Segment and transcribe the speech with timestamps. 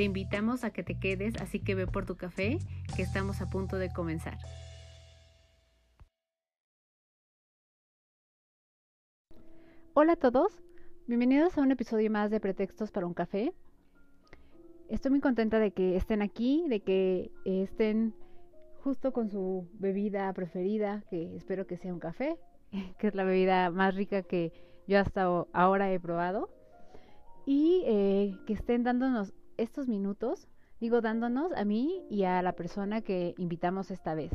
[0.00, 2.58] Te invitamos a que te quedes, así que ve por tu café,
[2.96, 4.38] que estamos a punto de comenzar.
[9.92, 10.62] Hola a todos,
[11.06, 13.52] bienvenidos a un episodio más de Pretextos para un café.
[14.88, 18.14] Estoy muy contenta de que estén aquí, de que estén
[18.82, 22.38] justo con su bebida preferida, que espero que sea un café,
[22.98, 24.50] que es la bebida más rica que
[24.86, 26.48] yo hasta ahora he probado,
[27.44, 30.48] y eh, que estén dándonos estos minutos,
[30.80, 34.32] digo dándonos a mí y a la persona que invitamos esta vez,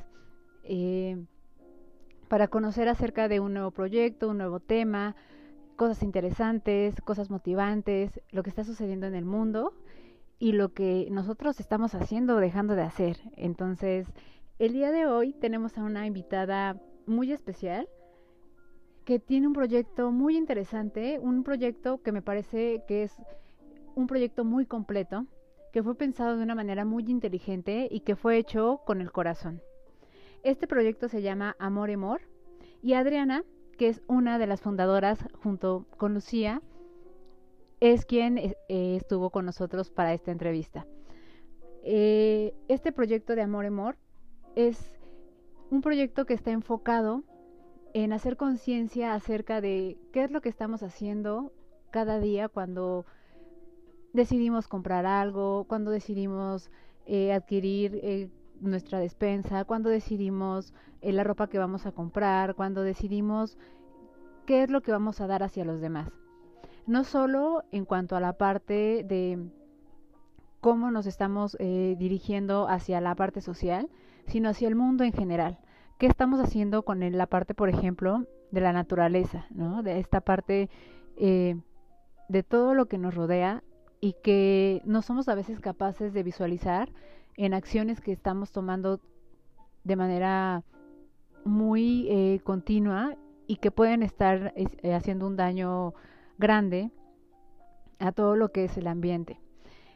[0.64, 1.24] eh,
[2.28, 5.16] para conocer acerca de un nuevo proyecto, un nuevo tema,
[5.76, 9.73] cosas interesantes, cosas motivantes, lo que está sucediendo en el mundo
[10.40, 13.17] y lo que nosotros estamos haciendo o dejando de hacer.
[13.36, 14.08] Entonces,
[14.60, 17.88] el día de hoy tenemos a una invitada muy especial
[19.06, 23.14] que tiene un proyecto muy interesante, un proyecto que me parece que es
[23.96, 25.26] un proyecto muy completo,
[25.74, 29.62] que fue pensado de una manera muy inteligente y que fue hecho con el corazón.
[30.44, 32.22] Este proyecto se llama Amor Amor
[32.82, 33.44] y Adriana,
[33.78, 36.62] que es una de las fundadoras junto con Lucía,
[37.80, 40.86] es quien eh, estuvo con nosotros para esta entrevista.
[41.84, 43.98] Eh, este proyecto de Amor Amor
[44.56, 44.98] es
[45.70, 47.23] un proyecto que está enfocado
[47.94, 51.52] en hacer conciencia acerca de qué es lo que estamos haciendo
[51.92, 53.06] cada día cuando
[54.16, 56.71] decidimos comprar algo, cuando decidimos
[57.05, 58.30] eh, adquirir eh,
[58.61, 63.58] nuestra despensa, cuando decidimos eh, la ropa que vamos a comprar, cuando decidimos
[64.45, 66.09] qué es lo que vamos a dar hacia los demás.
[66.87, 69.39] No solo en cuanto a la parte de
[70.61, 73.89] cómo nos estamos dirigiendo hacia la parte social,
[74.27, 75.59] sino hacia el mundo en general.
[75.98, 79.83] ¿Qué estamos haciendo con la parte, por ejemplo, de la naturaleza, ¿no?
[79.83, 80.70] de esta parte
[81.17, 83.64] de todo lo que nos rodea
[84.05, 86.92] y que no somos a veces capaces de visualizar
[87.38, 88.99] en acciones que estamos tomando
[89.83, 90.64] de manera
[91.43, 93.17] muy eh, continua
[93.48, 95.95] y que pueden estar eh, haciendo un daño
[96.38, 96.92] grande
[97.98, 99.39] a todo lo que es el ambiente.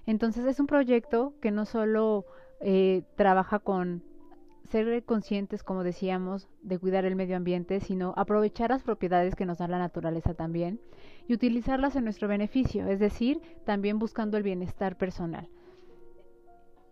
[0.08, 2.26] Entonces es un proyecto que no solo
[2.62, 4.02] eh, trabaja con
[4.72, 9.59] ser conscientes, como decíamos, de cuidar el medio ambiente, sino aprovechar las propiedades que nos
[9.59, 10.80] da la naturaleza también
[11.29, 15.47] y utilizarlas en nuestro beneficio, es decir, también buscando el bienestar personal.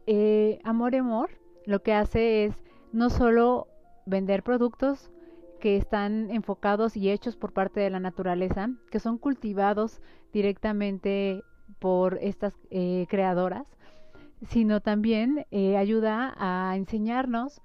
[0.06, 1.32] Eh, Amor Amor
[1.66, 2.54] lo que hace es
[2.94, 3.68] no solo
[4.06, 5.12] vender productos
[5.60, 11.44] que están enfocados y hechos por parte de la naturaleza, que son cultivados directamente
[11.80, 13.66] por estas eh, creadoras,
[14.50, 17.60] sino también eh, ayuda a enseñarnos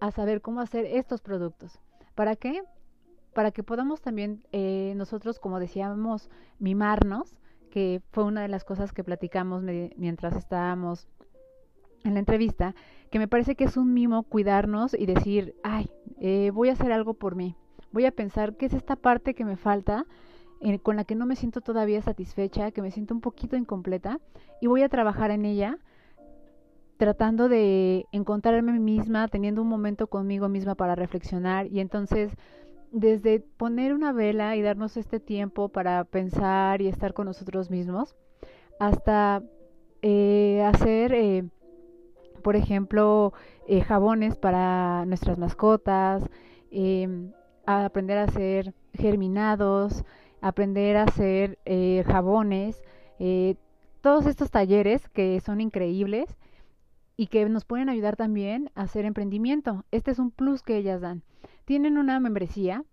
[0.00, 1.80] a saber cómo hacer estos productos.
[2.14, 2.62] ¿Para qué?
[3.34, 7.36] Para que podamos también eh, nosotros, como decíamos, mimarnos,
[7.70, 9.62] que fue una de las cosas que platicamos
[9.96, 11.08] mientras estábamos
[12.04, 12.74] en la entrevista,
[13.10, 15.90] que me parece que es un mimo cuidarnos y decir, ay,
[16.20, 17.56] eh, voy a hacer algo por mí,
[17.90, 20.06] voy a pensar qué es esta parte que me falta,
[20.82, 24.20] con la que no me siento todavía satisfecha, que me siento un poquito incompleta,
[24.60, 25.78] y voy a trabajar en ella
[26.96, 32.32] tratando de encontrarme a mí misma, teniendo un momento conmigo misma para reflexionar y entonces
[32.94, 38.14] desde poner una vela y darnos este tiempo para pensar y estar con nosotros mismos,
[38.78, 39.42] hasta
[40.00, 41.44] eh, hacer, eh,
[42.42, 43.32] por ejemplo,
[43.66, 46.22] eh, jabones para nuestras mascotas,
[46.70, 47.32] em,
[47.66, 50.04] aprender a hacer germinados,
[50.40, 51.58] aprender a hacer
[52.06, 52.82] jabones,
[54.02, 56.36] todos estos talleres que son increíbles
[57.16, 59.84] y que nos pueden ayudar también a hacer emprendimiento.
[59.90, 61.22] Este es un plus que ellas dan.
[61.64, 62.84] Tienen una membresía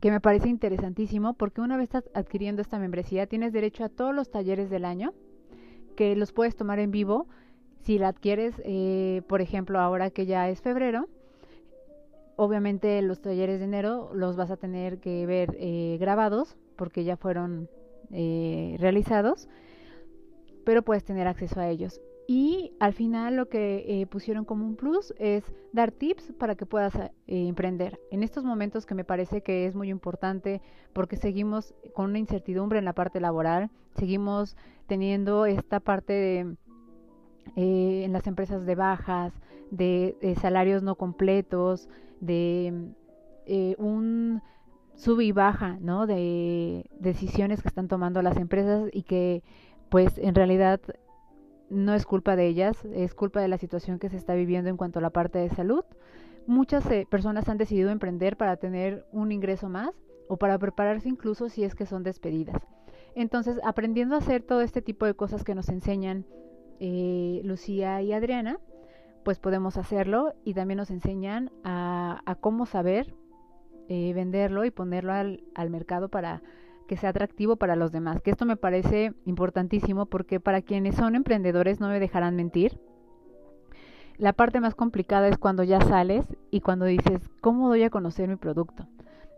[0.00, 4.14] que me parece interesantísimo porque una vez estás adquiriendo esta membresía tienes derecho a todos
[4.14, 5.12] los talleres del año
[5.96, 7.26] que los puedes tomar en vivo
[7.82, 11.08] si la adquieres, eh, por ejemplo, ahora que ya es febrero.
[12.36, 17.16] Obviamente los talleres de enero los vas a tener que ver eh, grabados porque ya
[17.16, 17.68] fueron
[18.10, 19.48] eh, realizados,
[20.64, 22.00] pero puedes tener acceso a ellos.
[22.32, 25.42] Y al final lo que eh, pusieron como un plus es
[25.72, 27.98] dar tips para que puedas eh, emprender.
[28.12, 30.62] En estos momentos que me parece que es muy importante
[30.92, 34.56] porque seguimos con una incertidumbre en la parte laboral, seguimos
[34.86, 36.56] teniendo esta parte de
[37.56, 39.32] eh, en las empresas de bajas,
[39.72, 41.88] de, salarios no completos,
[42.20, 42.92] de
[43.76, 44.40] un
[44.94, 46.06] sube y baja, ¿no?
[46.06, 49.42] De decisiones que están tomando las empresas y que
[49.88, 50.80] pues en realidad
[51.70, 54.76] no es culpa de ellas, es culpa de la situación que se está viviendo en
[54.76, 55.84] cuanto a la parte de salud.
[56.46, 59.90] Muchas eh, personas han decidido emprender para tener un ingreso más
[60.28, 62.60] o para prepararse incluso si es que son despedidas.
[63.14, 66.26] Entonces, aprendiendo a hacer todo este tipo de cosas que nos enseñan
[66.80, 68.58] eh, Lucía y Adriana,
[69.24, 73.14] pues podemos hacerlo y también nos enseñan a, cómo saber
[73.88, 76.42] eh, venderlo y ponerlo al, al mercado para
[76.90, 78.20] que sea atractivo para los demás.
[78.20, 82.80] Que esto me parece importantísimo porque para quienes son emprendedores no me dejarán mentir.
[84.16, 88.28] La parte más complicada es cuando ya sales y cuando dices, ¿cómo doy a conocer
[88.28, 88.88] mi producto?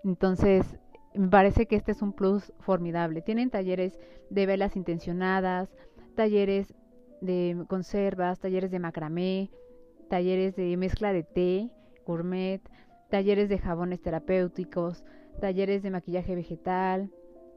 [0.02, 0.78] Entonces,
[1.14, 3.20] me parece que este es un plus formidable.
[3.20, 3.98] Tienen talleres
[4.30, 5.68] de velas intencionadas,
[6.16, 6.72] talleres
[7.20, 9.50] de conservas, talleres de macramé,
[10.08, 11.70] talleres de mezcla de té,
[12.06, 12.62] gourmet,
[13.10, 15.04] talleres de jabones terapéuticos,
[15.38, 17.10] talleres de maquillaje vegetal,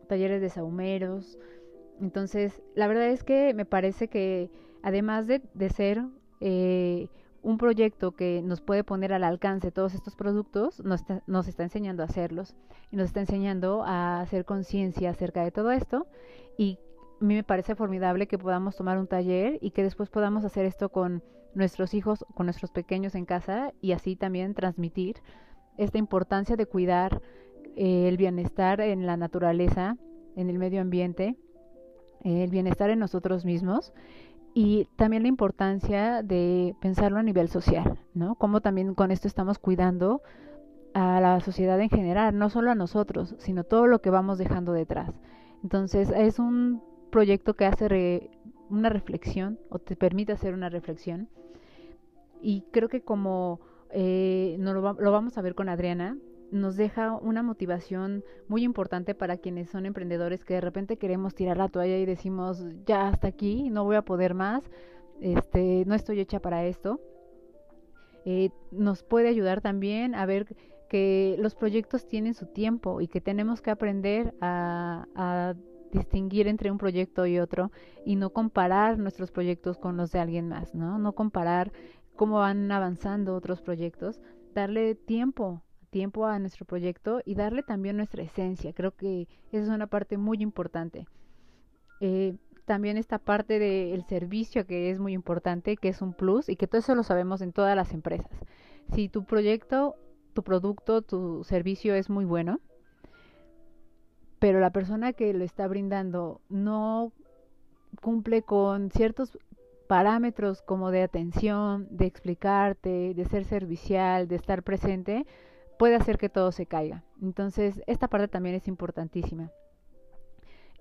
[0.05, 1.37] talleres de saumeros.
[2.01, 4.49] Entonces, la verdad es que me parece que
[4.83, 6.03] además de, ser
[6.41, 7.07] eh,
[7.41, 11.63] un proyecto que nos puede poner al alcance todos estos productos, nos está, nos está
[11.63, 12.55] enseñando a hacerlos
[12.91, 16.07] y nos está enseñando a hacer conciencia acerca de todo esto
[16.57, 16.79] y
[17.21, 20.65] a mí me parece formidable que podamos tomar un taller y que después podamos hacer
[20.65, 21.23] esto con
[21.53, 25.17] nuestros hijos, con nuestros pequeños en casa y así también transmitir
[25.77, 27.21] esta importancia de cuidar
[27.75, 29.97] eh, el bienestar en la naturaleza,
[30.35, 31.37] en el medio ambiente,
[32.23, 33.93] el bienestar en nosotros mismos
[34.53, 38.35] y también la importancia de pensarlo a nivel social, ¿no?
[38.35, 40.21] Como también con esto estamos cuidando
[40.93, 44.71] a la sociedad en general, no solo a nosotros, sino todo lo que vamos dejando
[44.71, 45.19] detrás.
[45.61, 46.81] Entonces es un
[47.11, 48.31] proyecto que hace
[48.69, 51.27] una reflexión o te permite hacer una reflexión
[52.41, 56.17] y creo que como eh, no lo, vamos a ver con Adriana,
[56.51, 61.57] nos deja una motivación muy importante para quienes son emprendedores que de repente queremos tirar
[61.57, 64.63] la toalla y decimos ya hasta aquí, no voy a poder más,
[65.21, 66.99] este, no estoy hecha para esto.
[68.25, 70.55] Eh, nos puede ayudar también a ver
[70.89, 75.55] que los proyectos tienen su tiempo y que tenemos que aprender a, a
[75.91, 77.71] distinguir entre un proyecto y otro
[78.03, 80.97] y no comparar nuestros proyectos con los de alguien más, ¿no?
[80.97, 81.71] No comparar
[82.15, 84.19] cómo van avanzando otros proyectos,
[84.53, 85.64] darle tiempo
[85.95, 88.73] tiempo a nuestro proyecto y darle también nuestra esencia.
[88.73, 91.07] Creo que esa es una parte muy importante.
[92.01, 96.57] Eh, también esta parte del servicio que es muy importante, que es un plus y
[96.57, 98.29] que todo eso lo sabemos en todas las empresas.
[98.91, 99.95] Si tu proyecto,
[100.33, 102.59] tu producto, tu servicio es muy bueno,
[104.39, 107.13] pero la persona que lo está brindando no
[108.01, 109.39] cumple con ciertos
[109.87, 115.25] parámetros como de atención, de explicarte, de ser servicial, de estar presente,
[115.77, 117.03] puede hacer que todo se caiga.
[117.21, 119.51] Entonces, esta parte también es importantísima.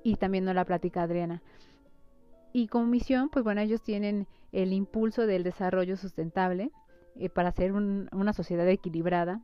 [0.02, 1.42] Y también no la platica Adriana.
[2.52, 6.70] Y como misión, pues bueno, ellos tienen el impulso del desarrollo sustentable
[7.16, 9.40] eh, para ser una sociedad equilibrada,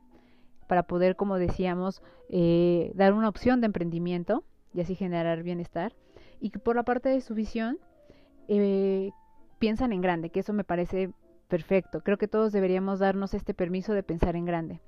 [0.67, 4.43] para poder, como decíamos, eh, dar una opción de emprendimiento
[4.73, 5.93] y así generar bienestar.
[6.39, 7.77] Y que por la parte de su visión,
[8.47, 9.11] eh,
[9.59, 11.11] piensan en grande, que eso me parece
[11.49, 12.01] perfecto.
[12.01, 14.79] Creo que todos deberíamos darnos este permiso de pensar en grande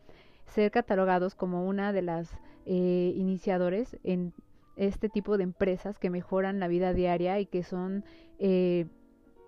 [0.47, 4.33] ser catalogados como una de las eh, iniciadores en
[4.75, 8.03] este tipo de empresas que mejoran la vida diaria y que son
[8.39, 8.88] eh,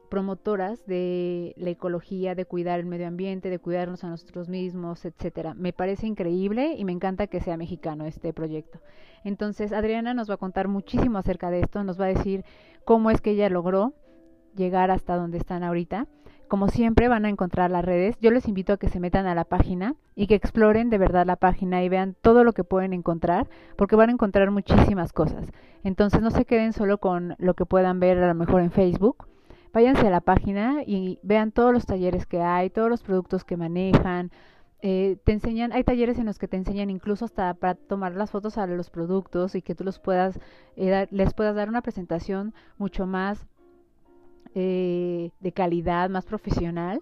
[0.10, 5.54] promotoras de la ecología, de cuidar el medio ambiente, de cuidarnos a nosotros mismos, etcétera.
[5.56, 8.80] Me parece increíble y me encanta que sea mexicano este proyecto.
[9.24, 12.46] Entonces, Adriana nos va a contar muchísimo acerca de esto, nos va a decir
[12.86, 13.94] cómo es que ella logró
[14.56, 16.08] llegar hasta donde están ahorita
[16.48, 18.18] como siempre van a encontrar las redes.
[18.22, 21.26] Yo les invito a que se metan a la página y que exploren de verdad
[21.26, 25.46] la página y vean todo lo que pueden encontrar, porque van a encontrar muchísimas cosas.
[25.84, 29.28] Entonces no se queden solo con lo que puedan ver a lo mejor en Facebook.
[29.74, 33.58] Váyanse a la página y vean todos los talleres que hay, todos los productos que
[33.58, 34.32] manejan.
[34.82, 38.32] Eh, te enseñan, hay talleres en los que te enseñan incluso hasta para tomar las
[38.32, 40.40] fotos a los productos y que tú los puedas,
[40.76, 43.48] eh, les puedas dar una presentación mucho más
[44.56, 47.02] eh, de calidad, más profesional.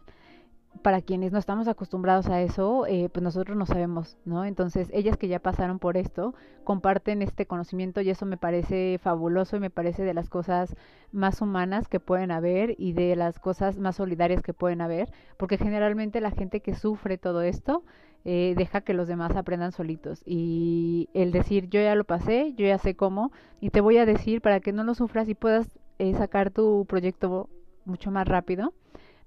[0.81, 4.43] Para quienes no estamos acostumbrados a eso, eh, pues nosotros no sabemos, ¿no?
[4.43, 6.33] Entonces, ellas que ya pasaron por esto,
[6.63, 10.75] comparten este conocimiento y eso me parece fabuloso y me parece de las cosas
[11.11, 15.57] más humanas que pueden haber y de las cosas más solidarias que pueden haber, porque
[15.57, 17.83] generalmente la gente que sufre todo esto
[18.25, 20.23] eh, deja que los demás aprendan solitos.
[20.25, 23.31] Y el decir, yo ya lo pasé, yo ya sé cómo,
[23.61, 25.67] y te voy a decir para que no lo sufras y puedas
[25.99, 27.49] eh, sacar tu proyecto
[27.85, 28.73] mucho más rápido.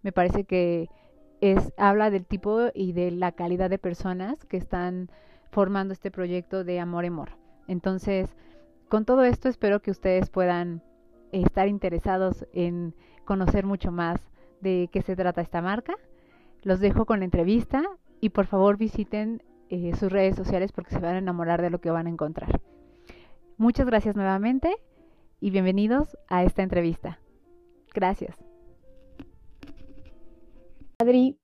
[0.03, 0.89] Me parece que
[1.41, 5.11] es habla del tipo y de la calidad de personas que están
[5.51, 7.31] formando este proyecto de Amor Amor.
[7.69, 8.35] Entonces,
[8.89, 10.83] con todo esto espero que ustedes puedan
[11.33, 12.95] estar interesados en
[13.25, 14.21] conocer mucho más
[14.61, 15.95] de qué se trata esta marca.
[16.63, 17.83] Los dejo con la entrevista
[18.21, 21.81] y por favor visiten eh, sus redes sociales porque se van a enamorar de lo
[21.81, 22.61] que van a encontrar.
[23.59, 24.77] Muchas gracias nuevamente
[25.41, 27.21] y bienvenidos a esta entrevista.
[27.95, 28.37] Gracias.
[30.99, 31.39] Adri,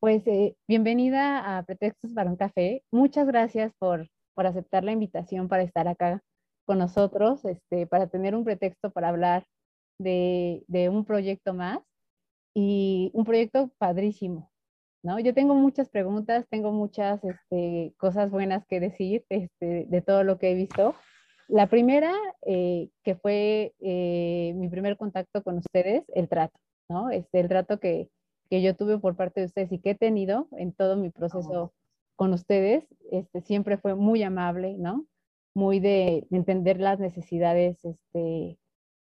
[0.00, 2.82] pues eh, bienvenida a Pretextos para un Café.
[2.90, 6.22] Muchas gracias por, por aceptar la invitación para estar acá
[6.66, 9.44] con nosotros, este, para tener un pretexto para hablar
[9.98, 11.80] de, de un proyecto más
[12.54, 14.50] y un proyecto padrísimo.
[15.04, 15.20] ¿No?
[15.20, 20.38] Yo tengo muchas preguntas, tengo muchas este, cosas buenas que decir este, de todo lo
[20.38, 20.94] que he visto.
[21.48, 26.58] La primera, eh, que fue eh, mi primer contacto con ustedes, el trato,
[26.90, 27.10] ¿no?
[27.10, 28.10] Este, el trato que,
[28.50, 31.72] que yo tuve por parte de ustedes y que he tenido en todo mi proceso
[32.16, 35.06] con ustedes, este, siempre fue muy amable, ¿no?
[35.54, 38.58] Muy de, entender las necesidades este,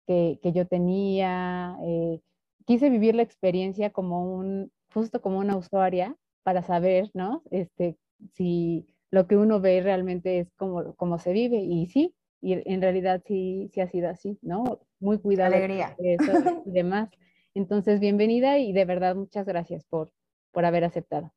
[0.07, 1.77] que, que yo tenía.
[1.83, 2.21] Eh,
[2.65, 7.43] quise vivir la experiencia como un, justo como una usuaria para saber, ¿no?
[7.51, 7.97] Este,
[8.35, 11.59] si lo que uno ve realmente es como, como se vive.
[11.59, 12.15] Y sí,
[12.47, 14.79] y en realidad sí, sí ha sido así, ¿no?
[15.01, 15.53] Muy cuidado.
[15.53, 15.97] Alegría.
[15.99, 17.11] Eso y demás.
[17.55, 20.13] Entonces, bienvenida y de verdad muchas gracias por,
[20.53, 21.33] por haber aceptado.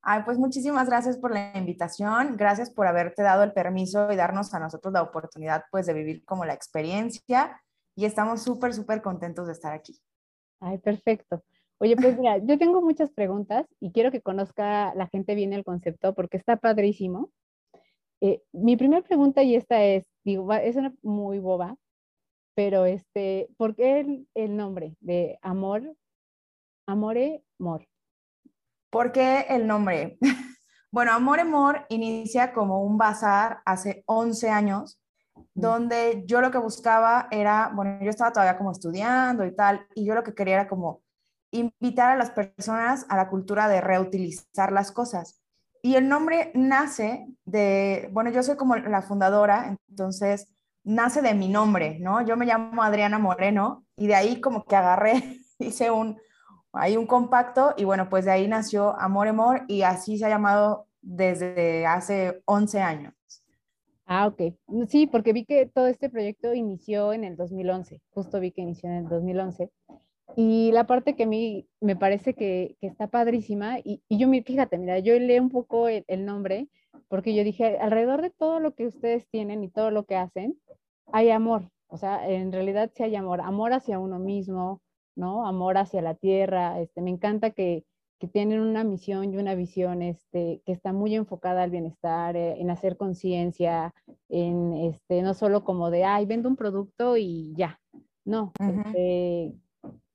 [0.00, 4.52] Ay, pues muchísimas gracias por la invitación, gracias por haberte dado el permiso y darnos
[4.52, 7.62] a nosotros la oportunidad pues de vivir como la experiencia
[7.94, 9.96] y estamos súper, súper contentos de estar aquí.
[10.58, 11.44] Ay, perfecto.
[11.78, 15.62] Oye, pues mira, yo tengo muchas preguntas y quiero que conozca la gente bien el
[15.62, 17.30] concepto porque está padrísimo.
[18.24, 21.76] Eh, mi primera pregunta, y esta es, digo, es una muy boba,
[22.54, 25.96] pero este, ¿por qué el, nombre de Amor,
[26.86, 27.88] Amore Mor?
[28.90, 30.18] ¿Por qué el nombre?
[30.92, 35.00] bueno, Amore Mor inicia como un bazar hace 11 años,
[35.52, 40.04] donde yo lo que buscaba era, bueno, yo estaba todavía como estudiando y tal, y
[40.04, 41.02] yo lo que quería era como
[41.50, 45.41] invitar a las personas a la cultura de reutilizar las cosas.
[45.82, 51.48] Y el nombre nace de, bueno, yo soy como la fundadora, entonces nace de mi
[51.48, 52.24] nombre, ¿no?
[52.24, 56.20] Yo me llamo Adriana Moreno y de ahí como que agarré, hice un,
[56.72, 60.28] hay un compacto y bueno, pues de ahí nació Amor Amor y así se ha
[60.28, 63.14] llamado desde hace 11 años.
[64.06, 64.54] Ah, ok.
[64.88, 68.88] Sí, porque vi que todo este proyecto inició en el 2011, justo vi que inició
[68.88, 69.70] en el 2011.
[70.36, 74.28] Y la parte que a mí me parece que, que está padrísima, y, y, yo,
[74.44, 76.68] fíjate, mira, yo leí un poco el, el nombre,
[77.08, 80.58] porque yo dije, alrededor de todo lo que ustedes tienen y todo lo que hacen,
[81.12, 84.80] hay amor, o sea, en realidad sí hay amor, amor hacia uno mismo,
[85.14, 85.46] ¿no?
[85.46, 87.84] Amor hacia la tierra, este, me encanta que,
[88.18, 92.60] que tienen una misión y una visión este, que está muy enfocada al bienestar, eh,
[92.60, 93.92] en hacer conciencia,
[94.28, 97.78] en, este, no solo como de, ay, vendo un producto y ya,
[98.24, 99.52] no, este,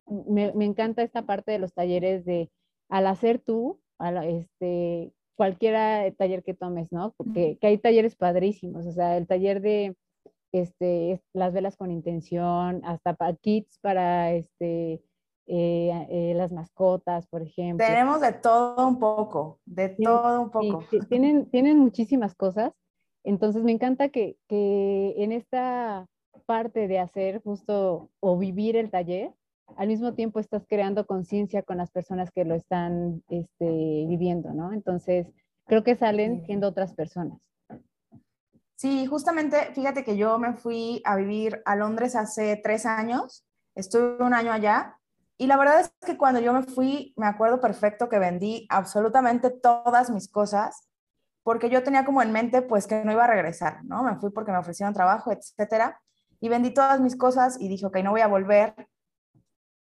[0.08, 2.50] me, me, encanta esta parte de los talleres de,
[2.90, 3.80] al hacer tú,
[4.24, 7.14] este, cualquiera taller que tomes, ¿no?
[7.18, 9.96] Porque que hay talleres padrísimos, o sea, el taller de
[10.52, 15.04] este, las velas con intención, hasta para kits para este,
[15.50, 17.86] eh, eh, las mascotas, por ejemplo.
[17.86, 20.84] Tenemos de todo un poco, de todo un poco.
[21.08, 22.74] tienen, tienen muchísimas cosas.
[23.24, 26.08] Entonces me encanta que, que, en esta
[26.46, 29.34] parte de hacer justo o vivir el taller,
[29.76, 34.74] al mismo tiempo estás creando conciencia con las personas que lo están este, viviendo, ¿no?
[34.74, 35.28] Entonces
[35.66, 37.40] creo que salen siendo otras personas.
[38.76, 43.44] Sí, justamente, fíjate que yo me fui a vivir a Londres hace tres años,
[43.76, 44.98] estuve un año allá
[45.38, 49.50] y la verdad es que cuando yo me fui, me acuerdo perfecto que vendí absolutamente
[49.50, 50.88] todas mis cosas
[51.44, 54.04] porque yo tenía como en mente pues que no iba a regresar, ¿no?
[54.04, 56.00] Me fui porque me ofrecieron trabajo, etcétera,
[56.40, 58.76] y vendí todas mis cosas y dije, ok, no voy a volver.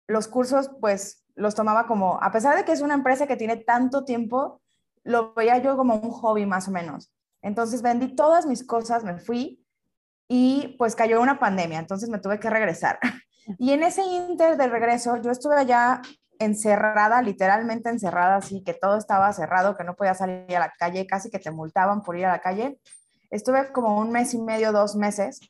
[0.06, 3.56] Los cursos pues los tomaba como, a pesar de que es una empresa que tiene
[3.56, 4.60] tanto tiempo,
[5.04, 7.12] lo veía yo como un hobby más o menos.
[7.40, 9.64] Entonces vendí todas mis cosas, me fui
[10.28, 12.98] y pues cayó una pandemia, entonces me tuve que regresar.
[13.58, 16.00] Y en ese inter de regreso, yo estuve allá
[16.38, 21.08] encerrada, literalmente encerrada, así que todo estaba cerrado, que no podía salir a la calle,
[21.08, 22.78] casi que te multaban por ir a la calle.
[23.30, 25.40] Estuve como un mes y medio, dos meses.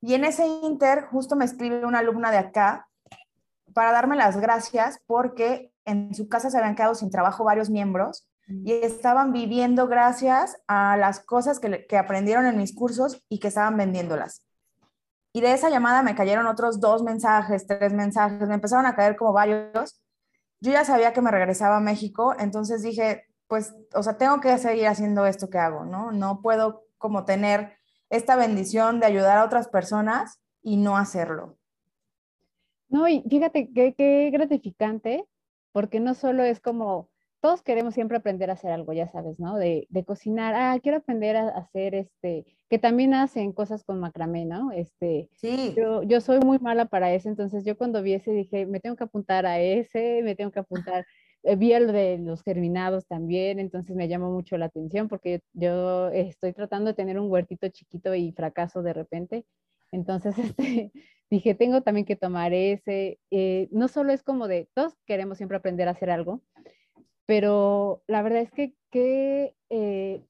[0.00, 2.88] Y en ese inter justo me escribe una alumna de acá
[3.74, 8.26] para darme las gracias porque en su casa se habían quedado sin trabajo varios miembros
[8.46, 13.48] y estaban viviendo gracias a las cosas que, que, aprendieron en mis cursos y que
[13.48, 14.44] estaban vendiéndolas.
[15.32, 19.16] Y de esa llamada me cayeron otros dos mensajes, tres mensajes, me empezaron a caer
[19.16, 20.02] como varios.
[20.60, 24.56] Yo ya sabía que me regresaba a México, entonces dije, pues, o sea, tengo que
[24.58, 26.12] seguir haciendo esto que hago, ¿no?
[26.12, 27.78] No puedo como tener
[28.10, 31.56] esta bendición de ayudar a otras personas y no hacerlo.
[32.94, 35.24] No, y fíjate qué, gratificante,
[35.72, 37.10] porque no solo es como,
[37.40, 39.56] todos queremos siempre aprender a hacer algo, ya sabes, ¿no?
[39.56, 44.70] De, cocinar, ah, quiero aprender a hacer este, que también hacen cosas con macramé, ¿no?
[44.70, 45.74] Este, sí.
[45.76, 48.94] Yo, yo soy muy mala para eso, entonces yo cuando vi ese dije, me tengo
[48.94, 51.04] que apuntar a ese, me tengo que apuntar,
[51.42, 56.12] eh, vi el de los germinados también, entonces me llamó mucho la atención porque yo,
[56.12, 59.44] yo estoy tratando de tener un huertito chiquito y fracaso de repente,
[59.94, 60.92] entonces, este,
[61.30, 63.18] dije, tengo también que tomar ese.
[63.30, 66.42] Eh, no solo es como de, todos queremos siempre aprender a hacer algo,
[67.26, 70.22] pero la verdad es que qué, eh,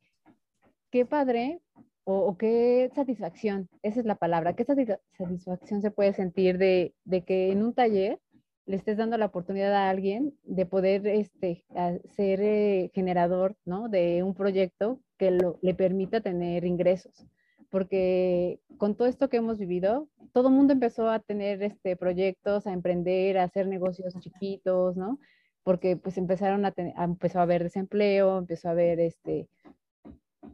[0.91, 1.61] qué padre
[2.05, 7.51] o, qué satisfacción, esa es la palabra, qué satisfacción se puede sentir de, de, que
[7.51, 8.21] en un taller
[8.67, 11.65] le estés dando la oportunidad a alguien de poder este,
[12.15, 13.89] ser eh, generador ¿no?
[13.89, 17.27] de un proyecto que lo, le permita tener ingresos
[17.75, 22.69] porque con todo esto que hemos vivido, todo el mundo empezó a tener este, proyectos,
[22.69, 25.19] a emprender, a hacer negocios chiquitos, ¿no?
[25.65, 29.49] Porque pues empezaron a, tener, empezó a haber desempleo, empezó a haber este,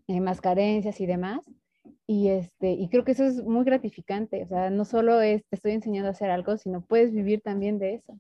[0.09, 1.41] eh, más carencias y demás.
[2.07, 4.43] Y, este, y creo que eso es muy gratificante.
[4.45, 7.79] O sea, no solo es te estoy enseñando a hacer algo, sino puedes vivir también
[7.79, 8.19] de eso.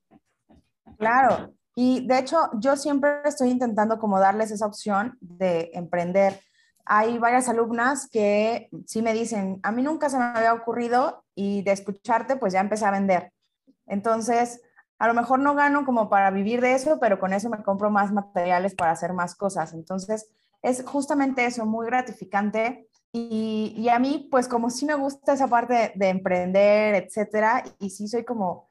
[0.98, 1.54] Claro.
[1.74, 6.34] Y de hecho, yo siempre estoy intentando como darles esa opción de emprender
[6.84, 11.62] hay varias alumnas que sí me dicen, a mí nunca se me había ocurrido y
[11.62, 13.32] de escucharte pues ya empecé a vender.
[13.86, 14.60] Entonces,
[14.98, 17.90] a lo mejor no gano como para vivir de eso, pero con eso me compro
[17.90, 19.72] más materiales para hacer más cosas.
[19.72, 20.30] Entonces,
[20.62, 22.86] es justamente eso, muy gratificante.
[23.12, 27.90] Y, a mí, pues como sí me gusta esa parte de, de emprender, etcétera, y
[27.90, 28.69] sí soy como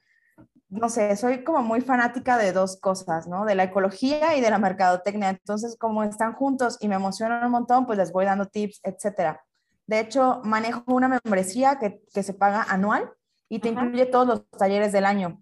[0.69, 3.43] no sé, soy como muy fanática de dos cosas, ¿no?
[3.45, 5.29] De la ecología y de la mercadotecnia.
[5.29, 9.43] Entonces, como están juntos y me emocionan un montón, pues les voy dando tips, etcétera.
[9.87, 13.11] De hecho, manejo una membresía que, se paga anual
[13.49, 15.41] y te incluye todos los talleres del año,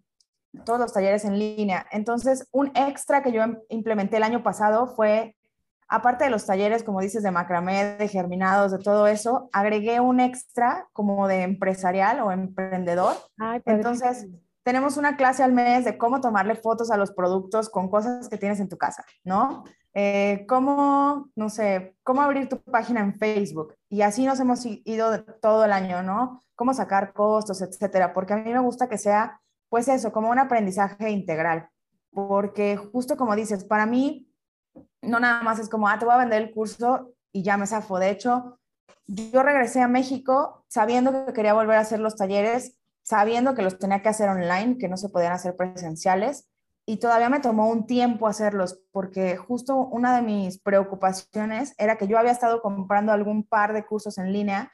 [0.63, 1.85] todos los talleres en línea.
[1.91, 5.35] Entonces, un extra que yo implementé el año pasado fue,
[5.89, 10.21] aparte de los talleres, como dices, de macramé, de germinados, de todo eso, agregué un
[10.21, 13.13] extra como de empresarial o emprendedor.
[13.65, 14.27] Entonces
[14.67, 18.37] tenemos una clase al mes de cómo tomarle fotos a los productos con cosas que
[18.37, 19.63] tienes en tu casa, ¿no?
[19.93, 23.75] Eh, cómo, no sé, cómo abrir tu página en Facebook.
[23.87, 26.43] Y así nos hemos ido todo el año, ¿no?
[26.53, 28.13] Cómo sacar costos, etcétera.
[28.13, 31.69] Porque a mí me gusta que sea, pues eso, como un aprendizaje integral.
[32.11, 34.29] Porque justo como dices, para mí,
[35.01, 37.67] no nada más es como, ah, te voy a vender el curso y ya me
[37.67, 37.99] zafo.
[37.99, 38.59] De hecho,
[39.05, 42.77] yo regresé a México sabiendo que quería volver a hacer los talleres
[43.07, 46.49] sabiendo que los tenía que hacer online, que no se podían hacer presenciales,
[46.85, 52.07] y todavía me tomó un tiempo hacerlos, porque justo una de mis preocupaciones era que
[52.07, 54.73] yo había estado comprando algún par de cursos en línea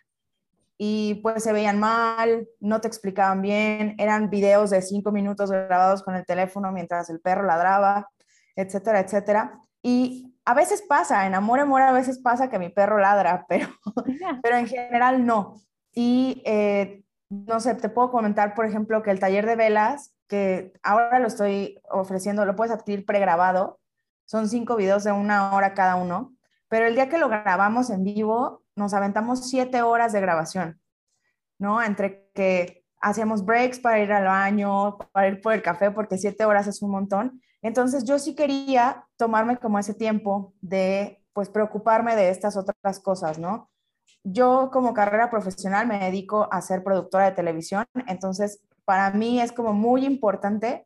[0.80, 6.02] y pues se veían mal, no te explicaban bien, eran videos de cinco minutos grabados
[6.02, 8.10] con el teléfono mientras el perro ladraba,
[8.56, 9.60] etcétera, etcétera.
[9.84, 13.68] Y a veces pasa, en amor, amor, a veces pasa que mi perro ladra, pero,
[14.42, 15.62] pero en general no.
[15.94, 17.04] Y eh,
[17.48, 21.28] no sé, te puedo comentar, por ejemplo, que el taller de velas, que ahora lo
[21.28, 23.80] estoy ofreciendo, lo puedes adquirir pregrabado,
[24.26, 26.34] son cinco videos de una hora cada uno,
[26.70, 30.82] pero el día que lo grabamos en vivo, nos aventamos siete horas de grabación,
[31.60, 31.82] ¿no?
[31.82, 36.46] Entre que hacíamos breaks para ir al baño, para ir por el café, porque siete
[36.46, 37.42] horas es un montón.
[37.62, 43.38] Entonces yo sí quería tomarme como ese tiempo de, pues, preocuparme de estas otras cosas,
[43.40, 43.70] ¿no?
[44.24, 49.52] Yo como carrera profesional me dedico a ser productora de televisión, entonces para mí es
[49.52, 50.86] como muy importante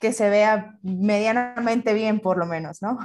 [0.00, 2.98] que se vea medianamente bien por lo menos, ¿no?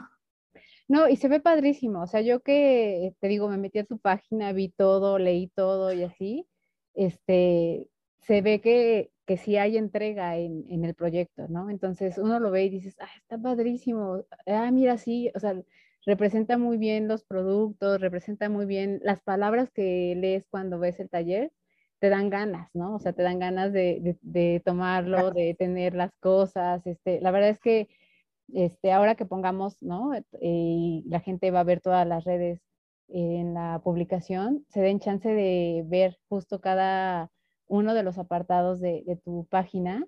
[0.88, 4.00] No, y se ve padrísimo, o sea, yo que te digo, me metí a tu
[4.00, 6.48] página, vi todo, leí todo y así,
[6.96, 7.88] este,
[8.22, 11.70] se ve que, que sí hay entrega en, en el proyecto, ¿no?
[11.70, 15.56] Entonces uno lo ve y dices, ah, está padrísimo, ah, mira, sí, o sea,
[16.06, 21.10] representa muy bien los productos, representa muy bien las palabras que lees cuando ves el
[21.10, 21.52] taller,
[22.00, 22.96] te dan ganas, ¿no?
[22.96, 26.86] O sea, te dan ganas de, de, tomarlo, de tener las cosas.
[26.88, 27.90] Este, la verdad es que
[28.54, 30.12] este, ahora que pongamos, ¿no?
[30.42, 32.62] Y la gente va a ver todas las redes
[33.10, 37.32] en la publicación, se den chance de ver justo cada
[37.68, 40.06] uno de los apartados de, tu página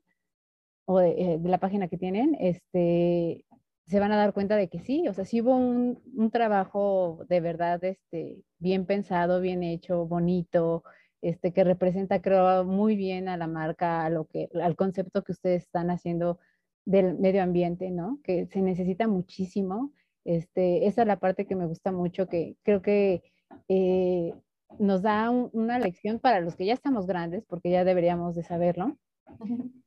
[0.85, 3.45] o eh, de, la página que tienen, este,
[3.91, 7.41] se van a dar cuenta de que sí, o sea, sí hubo un, trabajo de
[7.41, 10.83] verdad este, bien pensado, bien hecho, bonito,
[11.21, 15.33] este, que representa, creo, muy bien a la marca, a lo que, al concepto que
[15.33, 16.39] ustedes están haciendo
[16.85, 18.19] del medio ambiente, ¿no?
[18.23, 19.91] Que se necesita muchísimo.
[20.23, 23.23] Este, esa es la parte que me gusta mucho, que creo que
[23.67, 24.33] eh,
[24.79, 28.97] nos da una lección para los que ya estamos grandes, porque ya deberíamos de saberlo,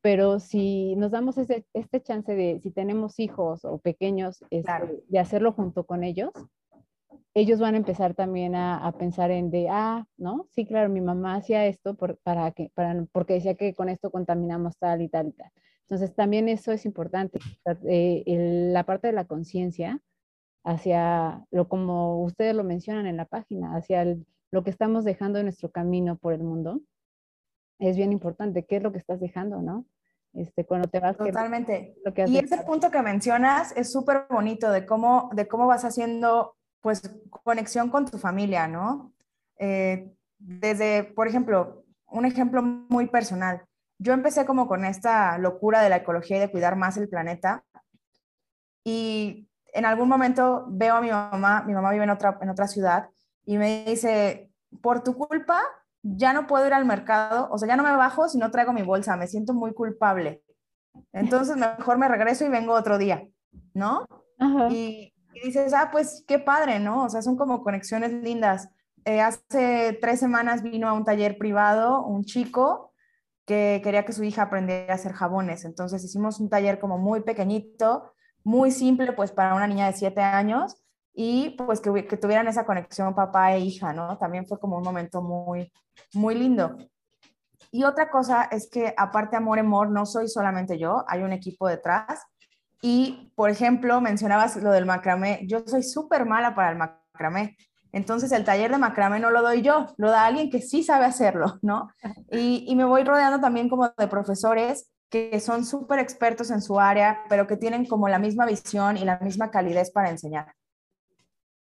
[0.01, 5.19] pero si nos damos ese, este chance de, si tenemos hijos o pequeños, este, de
[5.19, 6.31] hacerlo junto con ellos,
[7.35, 10.47] ellos van a empezar también a, pensar en de, ah, ¿no?
[10.51, 14.11] Sí, claro, mi mamá hacía esto por, para que, para, porque decía que con esto
[14.11, 15.51] contaminamos tal y tal y tal.
[15.83, 17.41] Entonces, también eso es importante,
[17.89, 18.23] eh,
[18.73, 20.01] la parte de la conciencia
[20.65, 24.17] hacia lo como ustedes lo mencionan en la página, hacia
[24.51, 26.81] lo que estamos dejando en nuestro camino por el mundo,
[27.79, 28.65] es bien importante.
[28.65, 29.87] ¿Qué es lo que estás dejando, no?
[30.33, 31.17] Este, cuando te vas.
[31.17, 31.97] Totalmente.
[32.27, 37.03] y ese punto que mencionas es súper bonito de cómo, de cómo vas haciendo, pues,
[37.31, 39.13] conexión con tu familia, ¿no?
[39.59, 43.65] Eh, desde, por ejemplo, un ejemplo muy personal.
[43.99, 47.65] Yo empecé como con esta locura de la ecología y de cuidar más el planeta.
[48.83, 52.69] Y en algún momento veo a mi mamá, mi mamá vive en otra, en otra
[52.69, 53.09] ciudad,
[53.45, 54.51] y me dice,
[54.83, 55.63] por tu culpa,
[56.05, 58.75] ya no puedo ir al mercado, o sea, ya no me bajo si no traigo
[58.75, 60.43] mi bolsa, me siento muy culpable.
[61.13, 63.27] Entonces, mejor me regreso y vengo otro día,
[63.73, 64.07] ¿no?
[64.71, 65.13] Y,
[65.43, 67.05] dices, ah, pues qué padre, ¿no?
[67.05, 68.69] O sea, son como conexiones lindas.
[69.05, 72.93] Eh, hace tres semanas vino a un taller privado un chico
[73.45, 75.65] que quería que su hija aprendiera a hacer jabones.
[75.65, 78.13] Entonces hicimos un taller como muy pequeñito,
[78.45, 80.84] muy simple, pues para una niña de siete años
[81.15, 84.19] y pues que, que, tuvieran esa conexión papá e hija, ¿no?
[84.19, 85.73] También fue como un momento muy,
[86.13, 86.77] muy lindo.
[87.71, 91.69] Y otra cosa es que aparte Amor Amor no soy solamente yo, hay un equipo
[91.69, 92.21] detrás.
[92.83, 95.41] Y, por ejemplo, mencionabas lo del macramé.
[95.47, 97.57] Yo soy súper mala para el macramé.
[97.93, 101.07] Entonces, el taller de macramé no lo doy yo, lo da alguien que sí sabe
[101.07, 101.89] hacerlo, ¿no?
[102.31, 106.81] Y, y me voy rodeando también como de profesores que son súper expertos en su
[106.81, 110.53] área, pero que tienen como la misma visión y la misma calidez para enseñar.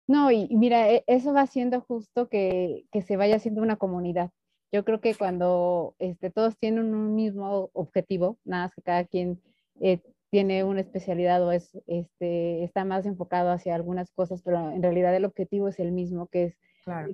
[0.08, 4.32] No, y, mira, e, eso va haciendo justo que, se vaya haciendo una comunidad.
[4.72, 9.42] Yo creo que cuando este, todos tienen un mismo objetivo, nada más que cada quien
[9.82, 14.84] eh, tiene una especialidad o es, este, está más enfocado hacia algunas cosas, pero en
[14.84, 16.58] realidad el objetivo es el mismo, que es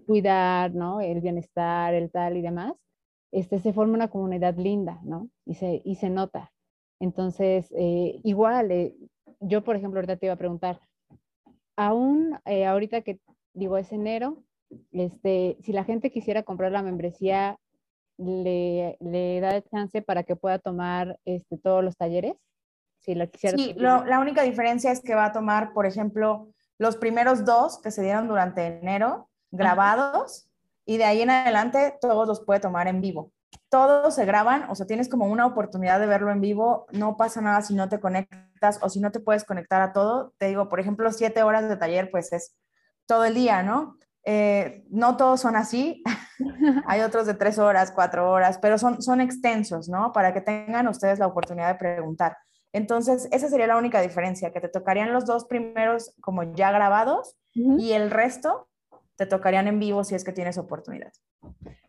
[0.06, 1.01] cuidar, ¿no?
[1.01, 2.73] El bienestar, el tal y demás.
[3.32, 5.29] Este, se forma una comunidad linda, ¿no?
[5.45, 6.51] Y se, y se nota.
[6.99, 8.95] Entonces, eh, igual, eh,
[9.39, 10.79] yo, por ejemplo, ahorita te iba a preguntar,
[11.76, 13.20] aún eh, ahorita que
[13.54, 14.44] digo es enero,
[14.92, 17.58] este, si la gente quisiera comprar la membresía,
[18.18, 22.36] le, le da chance para que pueda tomar este, todos los talleres.
[23.00, 26.96] Si la quisiera sí, la única diferencia es que va a tomar, por ejemplo, los
[26.96, 30.48] primeros dos que se dieron durante enero, grabados,
[30.86, 33.32] y de ahí en adelante todos los puede tomar en vivo.
[33.70, 37.42] Todos se graban, o sea, tienes como una oportunidad de verlo en vivo, no pasa
[37.42, 38.40] nada si no te conectas
[38.82, 41.78] o si no te puedes conectar a todo, te digo, por ejemplo, siete horas de
[41.78, 42.56] taller, pues es
[43.06, 43.97] todo el día, ¿no?
[44.26, 46.02] Eh, no todos son así,
[46.88, 50.13] hay otros de tres horas, cuatro horas, pero son, son extensos, ¿no?
[50.13, 52.38] Para que tengan ustedes la oportunidad de preguntar.
[52.71, 57.38] Entonces, esa sería la única diferencia, que te tocarían los dos primeros como ya grabados
[57.54, 58.67] y el resto
[59.15, 61.12] te tocarían en vivo si es que tienes oportunidad.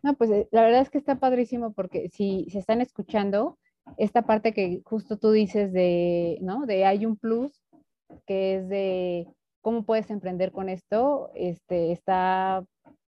[0.03, 3.57] No, pues eh, la verdad es que está padrísimo porque si se están escuchando,
[3.97, 6.65] esta parte que justo tú dices de, ¿no?
[6.65, 7.63] De hay un plus,
[8.25, 9.27] que es de
[9.61, 12.65] cómo puedes emprender con esto, este, está,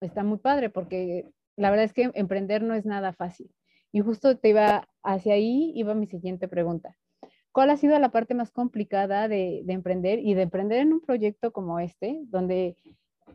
[0.01, 3.51] está muy padre, porque la verdad es que emprender no es nada fácil.
[3.93, 6.97] Y justo te iba hacia ahí, iba mi siguiente pregunta.
[7.53, 11.01] ¿Cuál ha sido la parte más complicada de, de emprender y de emprender en un
[11.01, 12.77] proyecto como este, donde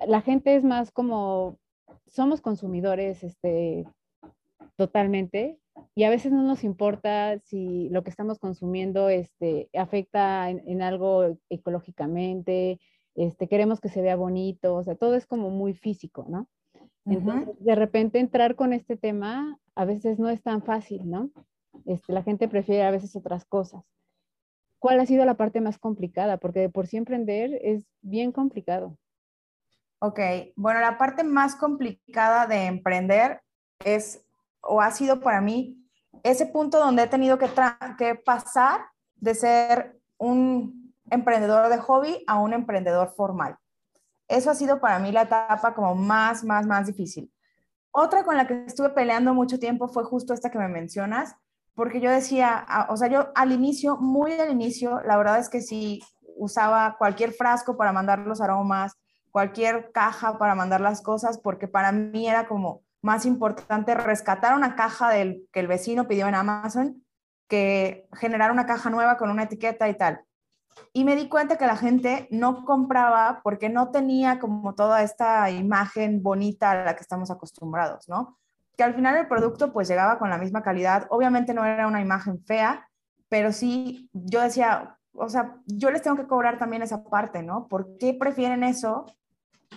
[0.07, 1.59] la gente es más como,
[2.07, 3.85] somos consumidores este,
[4.77, 5.59] totalmente,
[5.93, 11.37] y a veces no nos importa si lo que estamos consumiendo este, afecta en, algo
[11.49, 12.79] ecológicamente,
[13.15, 16.47] este, queremos que se vea bonito, o sea, todo es como muy físico, ¿no?
[17.05, 21.29] Entonces, de repente entrar con este tema a veces no es tan fácil, ¿no?
[21.85, 23.83] Este, la gente prefiere a veces otras cosas.
[24.79, 26.37] ¿Cuál ha sido la parte más complicada?
[26.37, 28.97] Porque de por sí emprender es bien complicado.
[29.99, 30.19] Ok,
[30.55, 33.41] bueno, la parte más complicada de emprender
[33.83, 34.24] es
[34.65, 35.77] o ha sido para mí
[36.23, 37.47] ese punto donde he tenido que,
[38.25, 38.81] pasar
[39.15, 43.57] de ser un emprendedor de hobby a un emprendedor formal.
[44.27, 47.31] Eso ha sido para mí la etapa como más, más, más difícil.
[47.91, 51.35] Otra con la que estuve peleando mucho tiempo fue justo esta que me mencionas,
[51.75, 55.61] porque yo decía, o sea, yo al inicio, muy al inicio, la verdad es que
[55.61, 56.01] sí
[56.37, 58.93] usaba cualquier frasco para mandar los aromas,
[59.31, 64.75] cualquier caja para mandar las cosas, porque para mí era como, más importante rescatar una
[64.75, 67.05] caja del, que el vecino pidió en Amazon
[67.47, 70.21] que generar una caja nueva con una etiqueta y tal.
[70.91, 75.51] Y me di cuenta que la gente no compraba porque no tenía como toda esta
[75.51, 78.39] imagen bonita a la que estamos acostumbrados, ¿no?
[78.75, 81.05] Que al final el producto pues llegaba con la misma calidad.
[81.11, 82.89] Obviamente no era una imagen fea,
[83.29, 87.67] pero sí yo decía, o sea, yo les tengo que cobrar también esa parte, ¿no?
[87.67, 89.05] ¿Por qué prefieren eso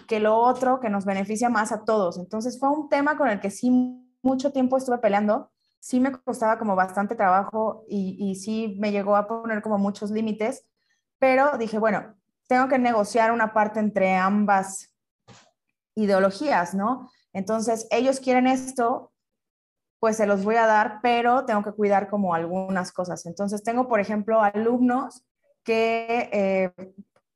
[0.06, 2.18] que lo otro que nos beneficia más a todos?
[2.18, 3.70] Entonces fue un tema con el que sí
[4.22, 9.26] mucho tiempo estuve peleando, sí me costaba como bastante trabajo y, sí me llegó a
[9.26, 10.66] poner como muchos límites,
[11.18, 12.14] pero dije, bueno,
[12.46, 14.94] tengo que negociar una parte entre ambas
[15.94, 17.10] ideologías, ¿no?
[17.32, 19.12] Entonces, ellos quieren esto,
[20.00, 23.26] pues se los voy a dar, pero tengo que cuidar como algunas cosas.
[23.26, 25.24] Entonces, tengo, por ejemplo, alumnos
[25.64, 26.72] que eh,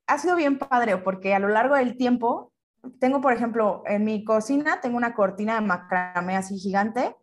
[0.07, 2.52] ha sido bien padre porque a lo largo del tiempo,
[2.99, 7.15] tengo, por ejemplo, en mi cocina, tengo una cortina de macramé así gigante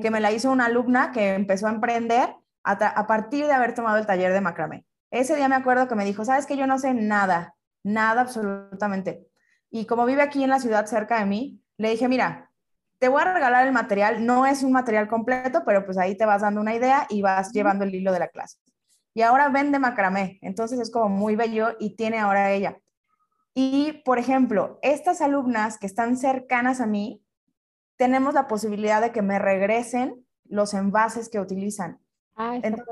[0.00, 3.74] que me la hizo una alumna que empezó a emprender a, a partir de haber
[3.74, 4.86] tomado el taller de macramé.
[5.10, 9.26] Ese día me acuerdo que me dijo, sabes que yo no sé nada, nada absolutamente.
[9.70, 12.50] Y como vive aquí en la ciudad cerca de mí, le dije, mira,
[12.98, 16.26] te voy a regalar el material, no es un material completo, pero pues ahí te
[16.26, 18.58] vas dando una idea y vas llevando el hilo de la clase.
[19.14, 22.78] Y ahora vende macramé, entonces es como muy bello y tiene ahora ella.
[23.60, 27.24] Y, por ejemplo, estas alumnas que están cercanas a mí,
[27.96, 32.00] tenemos la posibilidad de que me regresen los envases que utilizan.
[32.36, 32.84] Ah, está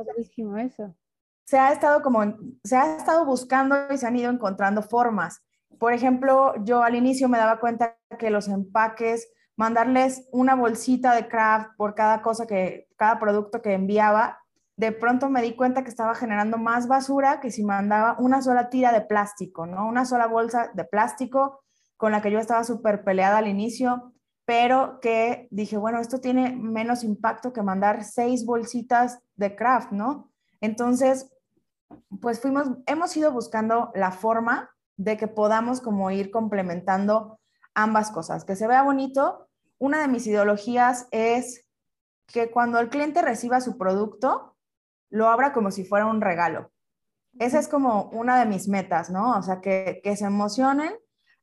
[0.59, 0.97] eso.
[1.45, 5.41] Se ha estado como, se ha estado buscando y se han ido encontrando formas.
[5.79, 11.29] Por ejemplo, yo al inicio me daba cuenta que los empaques, mandarles una bolsita de
[11.29, 14.43] craft por cada cosa que, cada producto que enviaba,
[14.77, 18.69] de pronto me di cuenta que estaba generando más basura que si mandaba una sola
[18.69, 19.87] tira de plástico, ¿no?
[19.87, 21.63] Una sola bolsa de plástico
[21.97, 24.13] con la que yo estaba súper peleada al inicio,
[24.45, 30.31] pero que dije, bueno, esto tiene menos impacto que mandar seis bolsitas de craft, ¿no?
[30.61, 31.33] Entonces,
[32.21, 37.41] pues fuimos, hemos ido buscando la forma de que podamos como ir complementando
[37.75, 39.49] ambas cosas, que se vea bonito.
[39.79, 41.67] Una de mis ideologías es
[42.27, 44.56] que cuando el cliente reciba su producto,
[45.11, 46.71] lo abra como si fuera un regalo.
[47.39, 49.37] Esa es como una de mis metas, ¿no?
[49.37, 50.95] O sea, que, que se emocionen.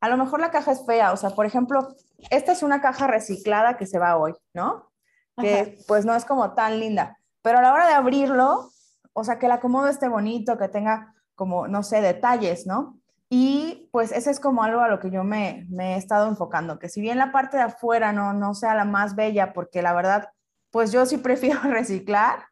[0.01, 1.95] A lo mejor la caja es fea, o sea, por ejemplo,
[2.29, 4.91] esta es una caja reciclada que se va hoy, ¿no?
[5.37, 8.69] Que pues no es como tan linda, pero a la hora de abrirlo,
[9.13, 12.99] o sea, que el acomodo esté bonito, que tenga como, no sé, detalles, ¿no?
[13.29, 16.89] Y pues ese es como algo a lo que yo me, he estado enfocando, que
[16.89, 20.29] si bien la parte de afuera no, no sea la más bella, porque la verdad,
[20.71, 22.45] pues yo sí prefiero reciclar,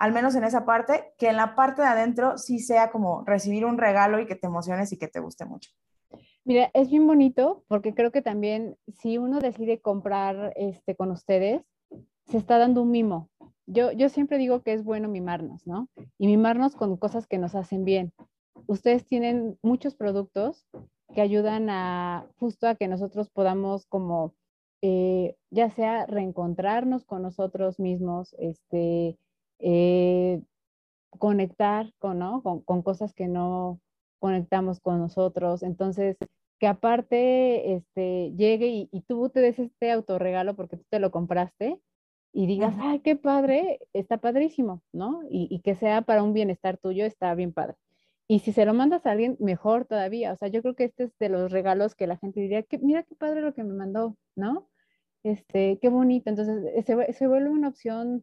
[0.00, 3.66] al menos en esa parte, que en la parte de adentro sí sea como recibir
[3.66, 5.70] un regalo y que te emociones y que te guste mucho.
[6.42, 11.62] Mira, es bien bonito porque creo que también si uno decide comprar este, con ustedes,
[12.24, 13.28] se está dando un mimo.
[13.66, 15.90] Yo, yo siempre digo que es bueno mimarnos, ¿no?
[16.16, 18.14] Y mimarnos con cosas que nos hacen bien.
[18.66, 20.66] Ustedes tienen muchos productos
[21.14, 24.34] que ayudan a justo a que nosotros podamos como,
[24.80, 29.18] eh, ya sea reencontrarnos con nosotros mismos, este,
[29.60, 30.42] eh,
[31.18, 32.42] conectar con, ¿no?
[32.42, 33.80] con, con cosas que no
[34.18, 35.62] conectamos con nosotros.
[35.62, 36.16] Entonces,
[36.58, 41.10] que aparte este, llegue y, y, tú te des este autorregalo porque tú te lo
[41.10, 41.80] compraste
[42.32, 45.22] y digas, ay, qué padre, está padrísimo, ¿no?
[45.30, 47.76] Y, y, que sea para un bienestar tuyo, está bien padre.
[48.28, 50.32] Y si se lo mandas a alguien, mejor todavía.
[50.32, 52.78] O sea, yo creo que este es de los regalos que la gente diría, que,
[52.78, 54.68] mira qué padre lo que me mandó, ¿no?
[55.24, 56.30] Este, qué bonito.
[56.30, 58.22] Entonces, se, se vuelve una opción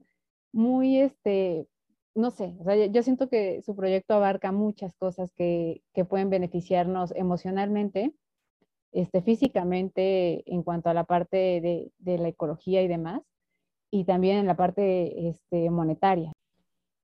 [0.52, 1.68] muy, este,
[2.16, 6.30] no sé, o sea, yo siento que su proyecto abarca muchas cosas que, que pueden
[6.30, 8.14] beneficiarnos emocionalmente,
[8.92, 13.22] este, físicamente, en cuanto a la parte de, de la ecología y demás
[13.92, 16.34] y también en la parte este, monetaria.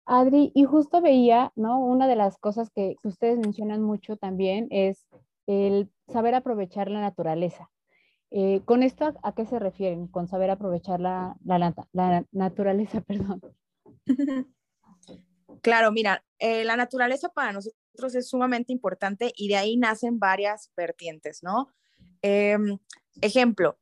[0.05, 1.79] Adri, y justo veía, ¿no?
[1.79, 5.07] Una de las cosas que ustedes mencionan mucho también es
[5.47, 7.69] el saber aprovechar la naturaleza.
[8.35, 10.07] Eh, ¿Con esto a, qué se refieren?
[10.07, 11.37] Con saber aprovechar la,
[12.31, 13.41] naturaleza, perdón.
[15.61, 20.71] Claro, mira, eh, la naturaleza para nosotros es sumamente importante y de ahí nacen varias
[20.75, 21.67] vertientes, ¿no?
[22.23, 22.79] Em,
[23.21, 23.77] ejemplo,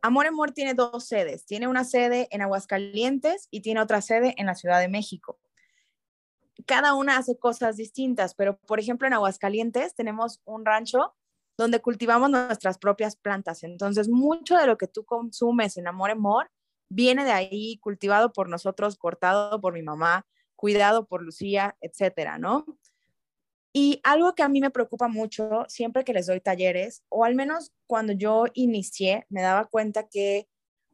[0.00, 1.46] Amor Amor tiene dos sedes.
[1.46, 5.38] Tiene una sede en Aguascalientes y tiene otra sede en la Ciudad de México.
[6.66, 11.14] Cada una hace cosas distintas, pero por ejemplo en Aguascalientes tenemos un rancho
[11.56, 13.62] donde cultivamos nuestras propias plantas.
[13.62, 16.50] Entonces, mucho de lo que tú consumes en Amor Amor
[16.88, 22.66] viene de ahí, cultivado por nosotros, cortado por mi mamá, cuidado por Lucía, etcétera, ¿no?
[23.72, 27.34] Y algo que a mí me preocupa mucho siempre que les doy talleres, o al
[27.34, 30.46] menos cuando yo inicié, me daba cuenta que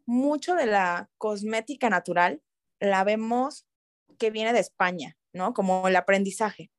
[0.06, 2.40] mucho de la cosmética natural
[2.78, 3.66] la vemos
[4.18, 5.52] que viene de España, ¿no?
[5.54, 6.70] Como el aprendizaje.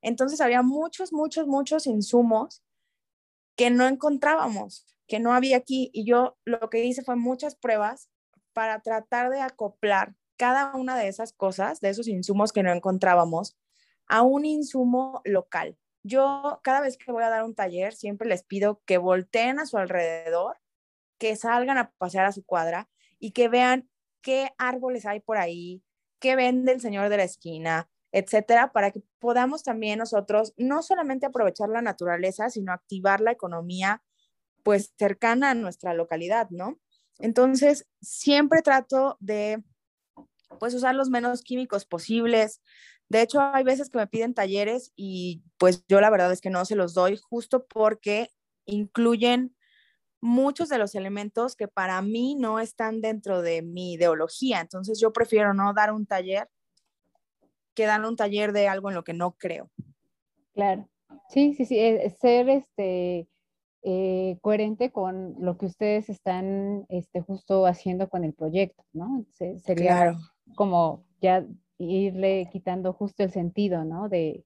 [0.00, 2.62] Entonces había muchos, muchos, muchos insumos
[3.56, 5.90] que no encontrábamos, que no había aquí.
[5.92, 8.08] Y yo lo que hice fue muchas pruebas
[8.52, 13.56] para tratar de acoplar cada una de esas cosas, de esos insumos que no encontrábamos,
[14.06, 15.78] a un insumo local.
[16.02, 19.66] Yo cada vez que voy a dar un taller, siempre les pido que volteen a
[19.66, 20.58] su alrededor,
[21.18, 22.88] que salgan a pasear a su cuadra
[23.20, 23.88] y que vean
[24.20, 25.84] qué árboles hay por ahí,
[26.18, 31.26] qué vende el señor de la esquina, etcétera, para que podamos también nosotros no solamente
[31.26, 34.02] aprovechar la naturaleza, sino activar la economía
[34.62, 36.78] pues cercana a nuestra localidad, ¿no?
[37.18, 39.62] Entonces, siempre trato de
[40.60, 42.60] pues usar los menos químicos posibles.
[43.08, 46.50] De hecho, hay veces que me piden talleres y pues yo la verdad es que
[46.50, 48.30] no se los doy justo porque
[48.66, 49.56] incluyen
[50.20, 54.60] muchos de los elementos que para mí no están dentro de mi ideología.
[54.60, 56.48] Entonces yo prefiero no dar un taller
[57.74, 59.70] que dar un taller de algo en lo que no creo.
[60.54, 60.88] Claro.
[61.28, 61.78] Sí, sí, sí,
[62.20, 63.28] ser este
[63.82, 69.24] eh, coherente con lo que ustedes están este, justo haciendo con el proyecto, ¿no?
[69.30, 70.16] sería
[70.54, 71.44] como ya
[71.78, 74.08] irle quitando justo el sentido, ¿no?
[74.08, 74.44] De,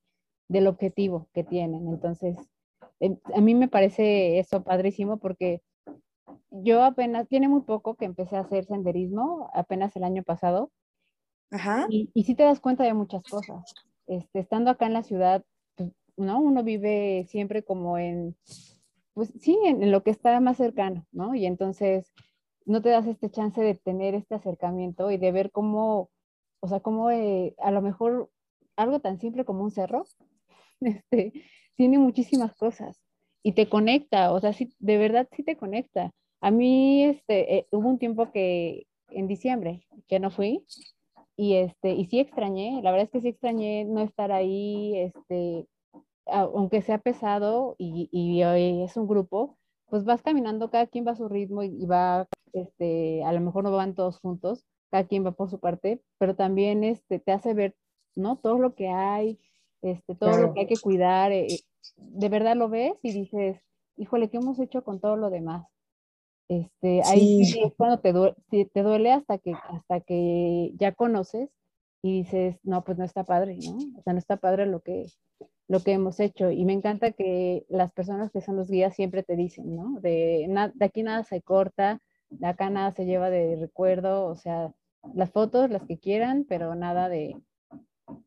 [0.49, 1.89] del objetivo que tienen.
[1.89, 2.37] Entonces,
[3.01, 5.61] em, a mí me parece eso padrísimo porque
[6.51, 10.71] yo apenas, tiene muy poco que empecé a hacer senderismo, apenas el año pasado.
[11.51, 11.87] Ajá.
[11.89, 13.75] Y, y sí te das cuenta de muchas cosas.
[14.07, 16.41] Este, estando acá en la ciudad, pues, ¿no?
[16.41, 18.37] Uno vive siempre como en
[19.17, 21.35] pues sí, en, lo que está más cercano, ¿no?
[21.35, 22.13] Y entonces
[22.67, 26.11] no te das este chance de tener este acercamiento y de ver cómo,
[26.61, 28.31] o sea, cómo eh, a lo mejor
[28.77, 30.05] algo tan simple como un cerro,
[30.81, 31.33] este,
[31.77, 33.01] tiene muchísimas cosas
[33.43, 36.13] y te conecta, o sea, sí, de verdad sí te conecta.
[36.43, 40.63] A mí, este, eh, hubo un tiempo que en diciembre que no fui
[41.37, 45.67] y este, y sí extrañé, la verdad es que sí extrañé no estar ahí, este,
[46.27, 48.43] aunque sea pesado y, y,
[48.83, 53.23] es un grupo, pues vas caminando, cada quien va a su ritmo y, va, este,
[53.25, 56.85] a lo mejor no van todos juntos, cada quien va por su parte, pero también
[56.85, 57.77] este, te hace ver,
[58.15, 58.39] ¿no?
[58.39, 59.39] Todo lo que hay,
[59.83, 61.49] este, todo lo que hay que cuidar, eh,
[61.97, 63.61] de verdad lo ves y dices,
[63.97, 65.67] híjole, ¿qué hemos hecho con todo lo demás?
[66.49, 67.61] Este, ahí sí.
[67.61, 71.51] es cuando te, duele, te duele hasta que, hasta que ya conoces
[72.03, 73.77] y dices, no, pues no está padre, ¿no?
[73.99, 75.07] O sea, no está padre lo que,
[75.69, 76.51] lo que hemos hecho.
[76.51, 79.99] Y me encanta que las personas que son los guías siempre te dicen, ¿no?
[80.01, 84.73] De, de aquí nada se corta, de acá nada se lleva de recuerdo, o sea,
[85.15, 87.37] las fotos, las que quieran, pero nada de,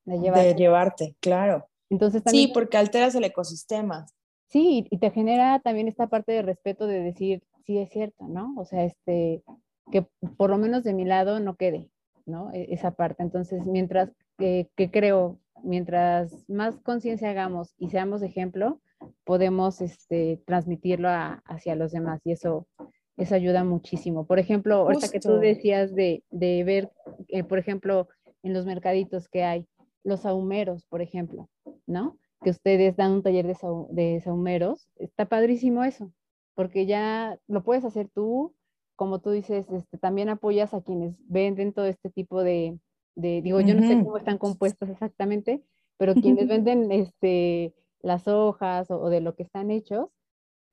[0.06, 0.48] de, llevarte.
[0.48, 1.16] de llevarte.
[1.20, 1.66] claro.
[1.90, 4.06] Entonces también, sí, porque alteras el ecosistema.
[4.48, 8.56] Sí, y te genera también esta parte de respeto de decir, sí es cierto, ¿no?
[8.58, 9.44] O sea, este,
[9.92, 11.92] que por lo menos de mi lado no quede,
[12.26, 12.52] ¿no?
[12.52, 13.22] E, esa parte.
[13.22, 18.82] Entonces, mientras que creo mientras más conciencia hagamos y seamos ejemplo,
[19.24, 21.10] podemos este, transmitirlo
[21.46, 22.66] hacia los demás y eso,
[23.18, 24.26] eso ayuda muchísimo.
[24.26, 26.90] Por ejemplo, ahorita que tú decías de, de ver,
[27.28, 28.08] eh, por ejemplo,
[28.42, 29.68] en los mercaditos que hay,
[30.04, 31.50] los ahumeros, por ejemplo,
[31.86, 32.18] ¿no?
[32.42, 33.56] Que ustedes dan un taller de,
[33.92, 36.12] de saumeros, está padrísimo eso,
[36.60, 38.54] porque ya lo puedes hacer tú,
[38.98, 42.78] como tú dices, este, también apoyas a quienes venden todo este tipo de,
[43.16, 45.64] digo, yo no sé cómo están compuestos exactamente,
[45.96, 50.10] pero quienes venden este, las hojas o, de lo que están hechos,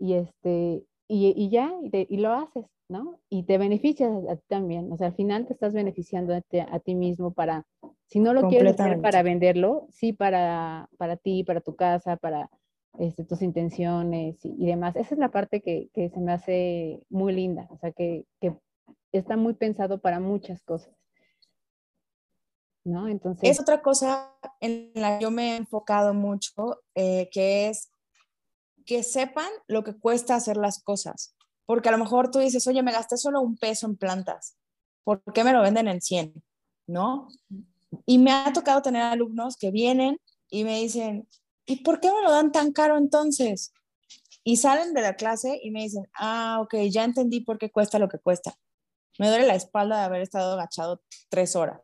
[0.01, 3.21] y, este, y, ya, y, lo haces, ¿no?
[3.31, 6.97] Y te beneficias a, ti también, o sea, al final te estás beneficiando a, ti
[6.97, 7.65] mismo para,
[8.07, 12.51] si no lo quieres hacer para venderlo, sí para, para ti, para tu casa, para
[12.99, 14.97] este, tus intenciones y, demás.
[14.97, 18.55] Esa es la parte que, que, se me hace muy linda, o sea, que, que
[19.13, 20.95] está muy pensado para muchas cosas.
[22.87, 23.09] ¿no?
[23.09, 23.51] Entonces...
[23.51, 27.91] Es otra cosa en la que yo me he enfocado mucho, eh, que es
[28.87, 31.35] que sepan lo que cuesta hacer las cosas.
[31.67, 34.57] Porque a lo mejor tú dices, oye, me gasté solo un peso en plantas,
[35.03, 36.45] ¿por qué me lo venden en 100?
[36.87, 37.29] ¿No?
[38.07, 41.27] Y me ha tocado tener alumnos que vienen y me dicen,
[41.67, 43.73] ¿y por qué me lo dan tan caro entonces?
[44.45, 47.99] Y salen de la clase y me dicen, ah, ok, ya entendí por qué cuesta
[47.99, 48.57] lo que cuesta.
[49.19, 51.81] Me duele la espalda de haber estado agachado tres horas.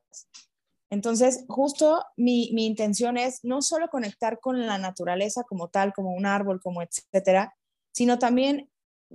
[0.91, 6.12] Entonces, justo mi, mi, intención es no solo conectar con la naturaleza como tal, como
[6.12, 7.55] un árbol, como etcétera,
[7.93, 8.70] sino también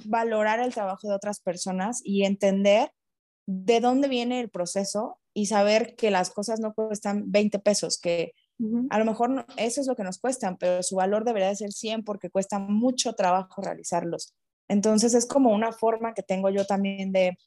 [0.05, 2.91] valorar el trabajo de otras personas y entender
[3.45, 8.33] de dónde viene el proceso y saber que las cosas no cuestan 20 pesos, que
[8.89, 11.71] a lo mejor eso es lo que nos cuestan, pero su valor debería de ser
[11.71, 14.33] 100 porque cuesta mucho trabajo realizarlos.
[14.67, 17.37] Entonces es como una forma que tengo yo también de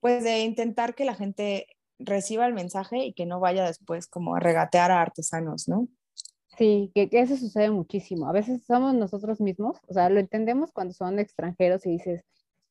[0.00, 1.66] pues de intentar que la gente
[2.00, 5.86] reciba el mensaje y que no vaya después como a regatear a artesanos, ¿no?
[6.58, 8.28] Sí, que, que, eso sucede muchísimo.
[8.28, 12.24] A veces somos nosotros mismos, o sea, lo entendemos cuando son extranjeros y dices,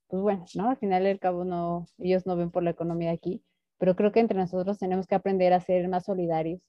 [0.07, 0.70] pues bueno, ¿no?
[0.70, 3.41] Al final del cabo no, ellos no ven por la economía aquí,
[3.78, 6.62] pero creo que entre nosotros tenemos que aprender a ser más solidarios.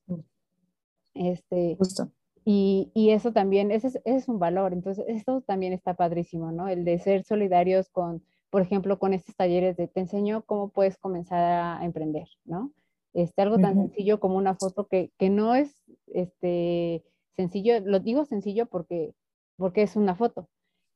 [1.15, 2.11] Este, Justo.
[2.45, 6.51] Y, y eso también, ese es, ese es, un valor, entonces esto también está padrísimo,
[6.51, 6.69] ¿no?
[6.69, 10.99] El de ser solidarios con, por ejemplo, con estos talleres de te enseño cómo puedes
[10.99, 12.73] comenzar a emprender, ¿no?
[13.15, 17.05] Este, algo tan sencillo como una foto que, que, no es este,
[17.37, 19.15] sencillo, lo digo sencillo porque,
[19.57, 20.49] porque es una foto,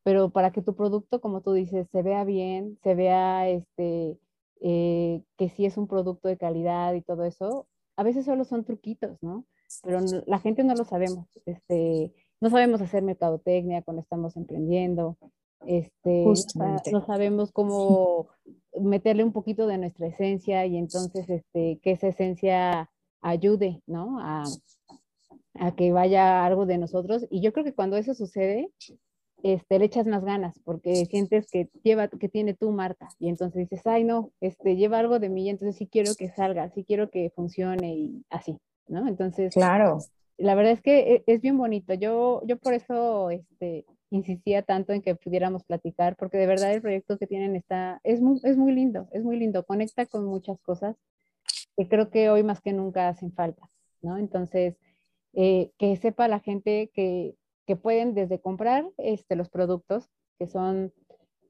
[0.02, 4.18] pero para que tu producto, como tú dices, se vea bien, se vea este,
[4.60, 8.64] eh, que sí es un producto de calidad y todo eso, a veces solo son
[8.64, 9.44] truquitos, ¿no?
[9.82, 15.16] Pero la gente no lo sabemos, este, no sabemos hacer mercadotecnia cuando estamos emprendiendo,
[15.66, 16.24] este,
[16.92, 18.28] no sabemos cómo
[18.80, 22.90] meterle un poquito de nuestra esencia y entonces este, que esa esencia
[23.20, 24.20] ayude, ¿no?
[24.20, 24.44] A,
[25.54, 27.26] a, que vaya algo de nosotros.
[27.30, 28.70] Y yo creo que cuando eso sucede,
[29.42, 33.68] este, le echas más ganas porque sientes que lleva, que tiene tu marca y entonces
[33.68, 37.10] dices, ay no, este, lleva algo de mí entonces sí quiero que salga, sí quiero
[37.10, 38.58] que funcione y así,
[38.88, 39.06] ¿no?
[39.08, 39.98] Entonces, claro.
[40.38, 41.94] La verdad es que e, es bien bonito.
[41.94, 46.82] Yo, yo por eso, este, insistía tanto en que pudiéramos platicar, porque de verdad el
[46.82, 50.60] proyecto que tienen está, es muy, es muy lindo, es muy lindo, conecta con muchas
[50.60, 50.96] cosas
[51.76, 53.68] que creo que hoy más que nunca hacen falta,
[54.02, 54.16] ¿no?
[54.16, 54.76] Entonces,
[55.34, 60.08] eh, que sepa la gente que, que, pueden desde comprar este, los productos,
[60.38, 60.92] que son,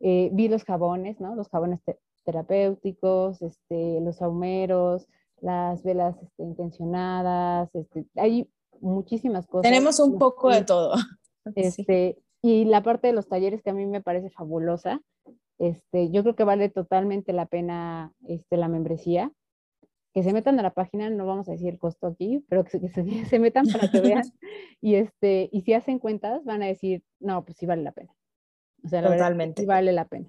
[0.00, 1.36] eh, vi los jabones, ¿no?
[1.36, 1.80] Los jabones
[2.24, 5.06] terapéuticos, este, los ahumeros,
[5.40, 8.48] las velas este, intencionadas, este, hay
[8.80, 9.70] muchísimas cosas.
[9.70, 10.94] Tenemos un poco de todo.
[11.54, 15.00] Este, y la parte de los talleres que a mí me parece fabulosa,
[15.58, 19.30] este, yo creo que vale totalmente la pena este, la membresía.
[20.12, 22.80] Que se metan a la página, no vamos a decir el costo aquí, pero que
[22.88, 22.88] se,
[23.26, 24.22] se, metan para que vean.
[24.80, 28.12] y, este, y si hacen cuentas, van a decir, no, pues sí vale la pena.
[28.82, 29.62] O sea, la totalmente.
[29.62, 30.28] sí vale la pena.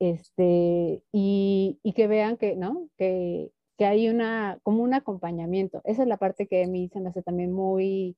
[0.00, 2.88] Este, y, y que vean que, ¿no?
[2.96, 5.80] Que, que hay una, como un acompañamiento.
[5.84, 8.14] Esa es la parte que a mí se me hace también muy,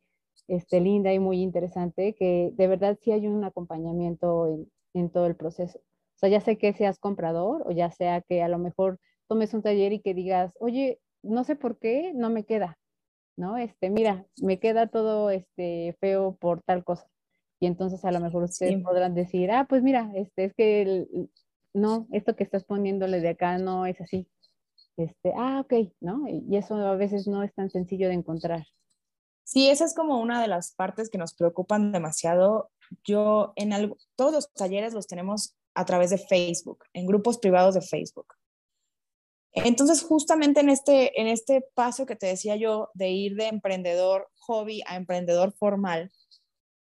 [0.48, 5.26] este, linda y muy interesante, que de verdad sí hay un acompañamiento en, en todo
[5.26, 5.78] el proceso.
[5.78, 8.98] O sea, ya sé que seas comprador o ya sea que a lo mejor
[9.28, 12.76] tomes un taller y que digas, oye, no sé por qué, no me queda,
[13.36, 13.56] ¿no?
[13.56, 17.06] Este, mira, me queda todo este, feo por tal cosa.
[17.60, 21.06] Y entonces a lo mejor ustedes podrán decir, ah, pues mira, este, es que
[21.72, 24.26] no, esto que estás poniéndole de acá no es así.
[24.96, 26.24] Este, ah, ok, ¿no?
[26.28, 28.66] Y eso a veces no es tan sencillo de encontrar.
[29.44, 32.70] Sí, esa es como una de las partes que nos preocupan demasiado.
[33.04, 37.74] Yo en algo, todos los talleres los tenemos a través de Facebook, en grupos privados
[37.74, 38.34] de Facebook.
[39.54, 44.30] Entonces, justamente en este, en este paso que te decía yo de ir de emprendedor
[44.40, 46.10] hobby a emprendedor formal,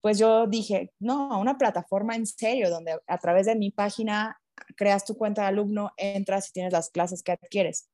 [0.02, 4.40] pues yo dije, no, a una plataforma en serio, donde a través de mi página
[4.76, 7.90] creas tu cuenta de alumno, entras y tienes las clases que adquieres.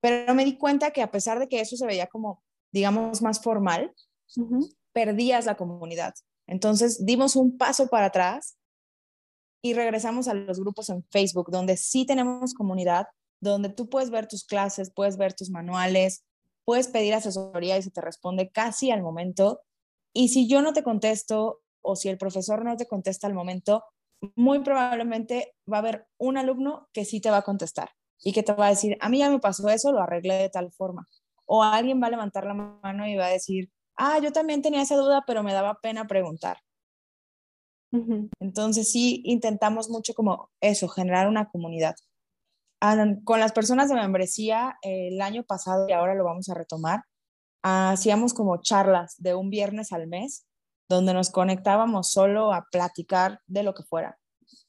[0.00, 2.42] Pero me di cuenta que a pesar de que eso se veía como
[2.72, 3.94] digamos, más formal,
[4.92, 6.14] perdías la comunidad.
[6.46, 8.56] Entonces dimos un paso para atrás
[9.62, 13.06] y regresamos a los grupos en Facebook, donde sí tenemos comunidad,
[13.40, 16.24] donde tú puedes ver tus clases, puedes ver tus manuales,
[16.64, 19.62] puedes pedir asesoría y se te responde casi al momento.
[20.12, 23.84] Y si yo no te contesto o si el profesor no te contesta al momento,
[24.34, 27.90] muy probablemente va a haber un alumno que sí te va a contestar
[28.22, 30.50] y que te va a decir, a mí ya me pasó eso, lo arreglé de
[30.50, 31.06] tal forma
[31.48, 34.82] o alguien va a levantar la mano y va a decir, ah, yo también tenía
[34.82, 36.58] esa duda, pero me daba pena preguntar.
[38.38, 41.96] Entonces sí intentamos mucho como eso, generar una comunidad.
[43.24, 47.04] Con las personas de membresía, el año pasado y ahora lo vamos a retomar,
[47.62, 50.46] hacíamos como charlas de un viernes al mes,
[50.88, 54.18] donde nos conectábamos solo a platicar de lo que fuera.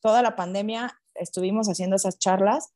[0.02, 2.74] Toda la pandemia estuvimos haciendo esas charlas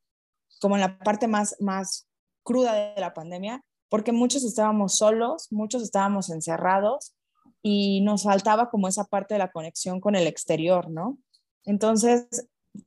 [0.61, 2.07] como en la parte más, más
[2.43, 3.63] cruda de la pandemia
[3.93, 7.13] porque muchos estábamos solos, muchos estábamos encerrados
[7.61, 11.19] y nos faltaba como esa parte de la conexión con el exterior, ¿no?
[11.63, 12.27] Entonces,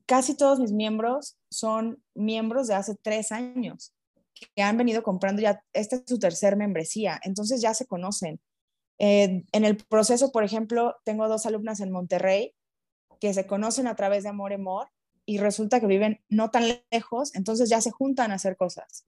[0.04, 3.94] casi todos mis miembros son miembros de hace tres años
[4.56, 8.40] que han venido comprando ya, esta es su tercer membresía, entonces ya se conocen.
[8.98, 12.54] Eh, en el proceso, por ejemplo, tengo dos alumnas en Monterrey
[13.20, 14.88] que se conocen a través de Amor Amor
[15.24, 19.04] y resulta que viven no tan lejos, entonces ya se juntan a hacer cosas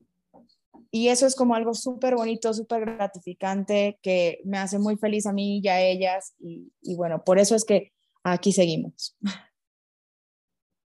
[0.90, 5.32] y eso es como algo súper bonito, súper gratificante, que me hace muy feliz a
[5.32, 6.34] mí y a ellas.
[6.38, 7.92] Y, bueno, por eso es que
[8.24, 9.16] aquí seguimos.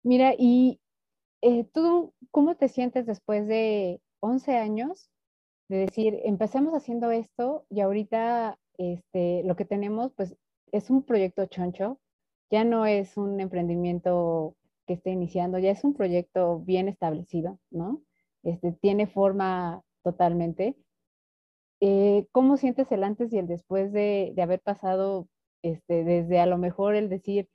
[0.04, 0.80] Mira, y
[1.42, 5.10] eh, ¿tú cómo te sientes después de 11 años
[5.68, 10.36] de decir, empezamos haciendo esto y ahorita este, lo que tenemos pues
[10.72, 12.00] es un proyecto choncho,
[12.50, 14.56] ya no es un emprendimiento
[14.88, 18.02] que esté iniciando, ya es un proyecto bien establecido, ¿no?
[18.42, 20.76] Este, tiene forma totalmente.
[21.82, 25.28] Eh, ¿Cómo sientes el antes y el después de, de haber pasado
[25.62, 27.50] este, desde a lo mejor el decir,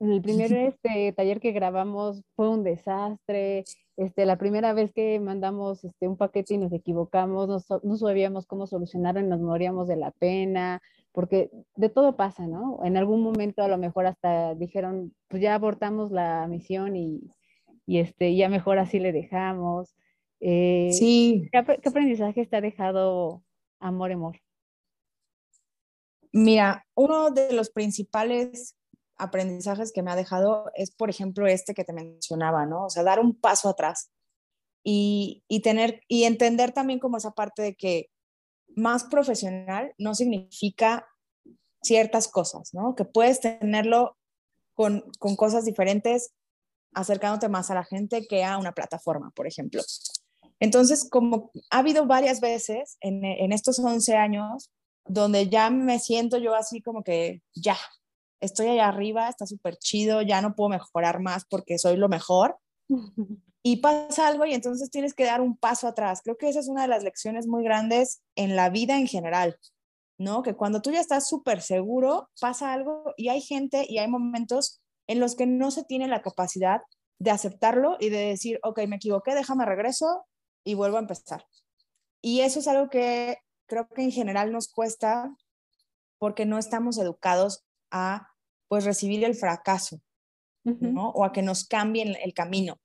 [0.00, 3.64] el primer este, taller que grabamos fue un desastre.
[3.96, 8.66] Este, la primera vez que mandamos este, un paquete y nos equivocamos, no, sabíamos cómo
[8.66, 10.80] solucionarlo y nos moríamos de la pena,
[11.10, 12.78] porque de todo pasa, ¿no?
[12.84, 17.32] En algún momento a lo mejor hasta dijeron, pues ya abortamos la misión y,
[17.86, 19.96] y este, ya mejor así le dejamos.
[20.38, 21.48] Eh, sí.
[21.50, 23.42] ¿qué, ¿Qué aprendizaje te ha dejado
[23.80, 24.38] Amor Amor?
[26.30, 28.77] Mira, uno de los principales
[29.18, 32.86] aprendizajes que me ha dejado es, por ejemplo, este que te mencionaba, ¿no?
[32.86, 34.10] O sea, dar un paso atrás
[34.84, 38.10] y, tener y entender también como esa parte de que
[38.74, 41.06] más profesional no significa
[41.82, 42.94] ciertas cosas, ¿no?
[42.94, 44.16] Que puedes tenerlo
[44.74, 45.04] con,
[45.36, 46.32] cosas diferentes
[46.94, 49.82] acercándote más a la gente que a una plataforma, por ejemplo.
[50.60, 54.70] Entonces, como ha habido varias veces en, en estos 11 años
[55.04, 57.76] donde ya me siento yo así como que ya,
[58.40, 62.58] estoy allá arriba, está súper chido, ya no puedo mejorar más porque soy lo mejor.
[63.60, 66.22] Y pasa algo y entonces tienes que dar un paso atrás.
[66.22, 69.58] Creo que esa es una de las lecciones muy grandes en la vida en general,
[70.16, 70.42] ¿no?
[70.42, 74.80] Que cuando tú ya estás súper seguro, pasa algo y hay gente y hay momentos
[75.08, 76.82] en los que no se tiene la capacidad
[77.18, 80.24] de aceptarlo y de decir, ok, me equivoqué, déjame regreso
[80.64, 81.44] y vuelvo a empezar.
[82.22, 85.34] Y eso es algo que creo que en general nos cuesta
[86.18, 88.28] porque no estamos educados a
[88.68, 90.00] pues recibir el fracaso,
[90.64, 91.10] ¿no?
[91.10, 92.78] O a que nos cambien el camino.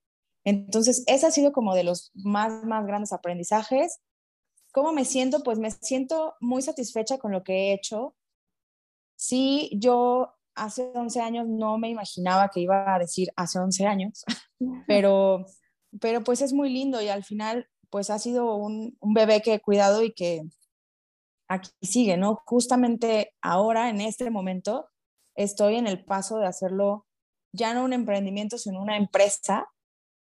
[0.46, 4.00] Entonces, ese ha sido como de los más, más grandes aprendizajes.
[4.72, 5.44] ¿Cómo me siento?
[5.44, 8.16] Pues me siento muy satisfecha con lo que he hecho.
[9.16, 14.24] Sí, yo hace 11 años no me imaginaba que iba a decir hace 11 años,
[14.88, 15.46] pero,
[16.00, 19.56] pero pues es muy lindo y al final pues ha sido un, un bebé que
[19.56, 20.42] he cuidado y que
[21.48, 22.42] aquí sigue, ¿no?
[22.46, 24.90] Justamente ahora, en este momento,
[25.36, 27.06] estoy en el paso de hacerlo
[27.54, 29.68] ya no un emprendimiento, sino una empresa.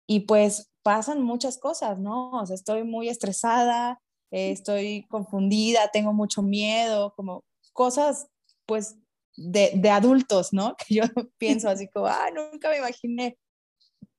[0.08, 2.32] Y pues pasan muchas cosas, ¿no?
[2.32, 7.44] O sea, estoy muy estresada, eh, estoy confundida, tengo mucho miedo, como
[7.74, 8.28] cosas
[8.68, 8.98] pues
[9.36, 10.76] de, de, adultos, ¿no?
[10.88, 11.04] Que yo
[11.38, 13.38] pienso así como, ah, nunca me imaginé.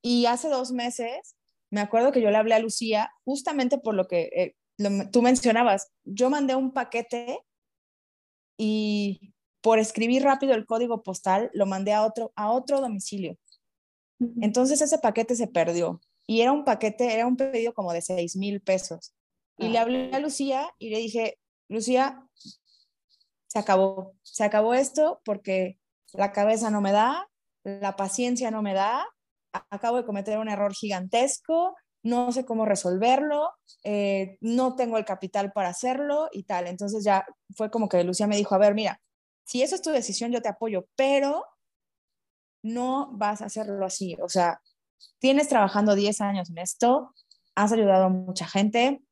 [0.03, 1.37] Y hace dos meses,
[1.71, 4.57] me acuerdo que yo le hablé a Lucía justamente por lo que eh,
[5.13, 5.93] tú mencionabas.
[6.05, 7.41] Yo mandé un paquete
[8.59, 9.35] y
[9.67, 13.37] por escribir rápido el código postal, lo mandé a otro, a otro domicilio.
[14.41, 18.37] Entonces ese paquete se perdió y era un paquete, era un pedido como de 6
[18.37, 19.13] mil pesos.
[19.59, 19.83] Y le ah.
[19.83, 22.25] hablé a Lucía y le dije, Lucía,
[23.49, 25.81] se acabó, se acabó esto porque
[26.13, 27.29] la cabeza no me da,
[27.65, 29.05] la paciencia no me da,
[29.51, 33.51] acabo de cometer un error gigantesco, no sé cómo resolverlo,
[33.83, 36.69] eh, no tengo el capital para hacerlo y tal.
[36.69, 39.01] Entonces ya fue como que Lucía me dijo, a ver, mira,
[39.47, 41.45] si eso es tu decisión, yo te apoyo, pero
[42.63, 44.17] no vas a hacerlo así.
[44.21, 44.61] O sea,
[45.21, 47.15] tienes trabajando 10 años en esto,
[47.55, 49.03] has ayudado a mucha gente,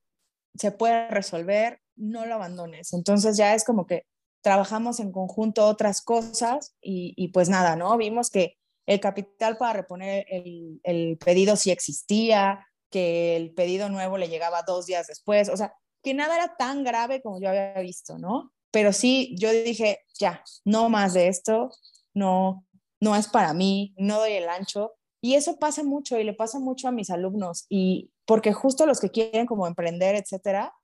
[0.57, 2.93] se puede resolver, no lo abandones.
[2.93, 4.07] Entonces ya es como que
[4.43, 7.97] trabajamos en conjunto otras cosas y, pues nada, ¿no?
[7.97, 8.57] Vimos que
[8.87, 14.63] el capital para reponer el, el, pedido sí existía, que el pedido nuevo le llegaba
[14.63, 18.54] dos días después, o sea, que nada era tan grave como yo había visto, ¿no?
[18.75, 21.71] Pero sí, yo dije, ya, no más de esto,
[22.13, 22.67] no,
[23.01, 24.95] no es para mí, no doy el ancho.
[25.21, 28.99] Y eso pasa mucho y le pasa mucho a mis alumnos y porque justo los
[28.99, 30.75] que quieren como emprender, etcétera,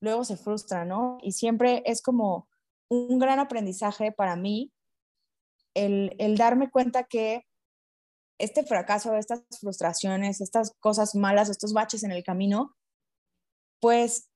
[0.00, 1.18] luego se frustran, ¿no?
[1.22, 2.48] Y siempre es como
[2.88, 4.72] un gran aprendizaje para mí
[5.74, 7.48] el, el darme cuenta que
[8.38, 12.76] este fracaso, estas frustraciones, estas cosas malas, estos baches en el camino,
[13.80, 14.29] pues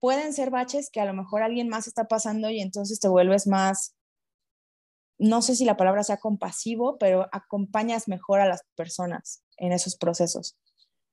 [0.00, 3.46] pueden ser baches que a lo mejor alguien más está pasando y entonces te vuelves
[3.46, 3.94] más,
[5.18, 9.96] no sé si la palabra sea compasivo, pero acompañas mejor a las personas en esos
[9.96, 10.56] procesos.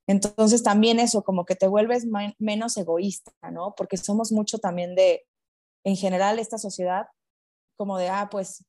[0.07, 2.07] Entonces también eso, como que te vuelves
[2.39, 3.75] menos egoísta, ¿no?
[3.75, 5.27] Porque somos mucho también de,
[5.83, 7.07] en general, esta sociedad,
[7.75, 8.65] como de, ah, pues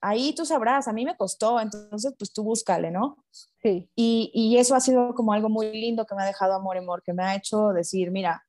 [0.00, 3.24] ahí tú sabrás, a mí me costó, entonces pues tú búscale, ¿no?
[3.62, 3.90] Sí.
[3.96, 7.02] Y, y eso ha sido como algo muy lindo que me ha dejado amor, amor,
[7.02, 8.44] que me ha hecho decir, mira,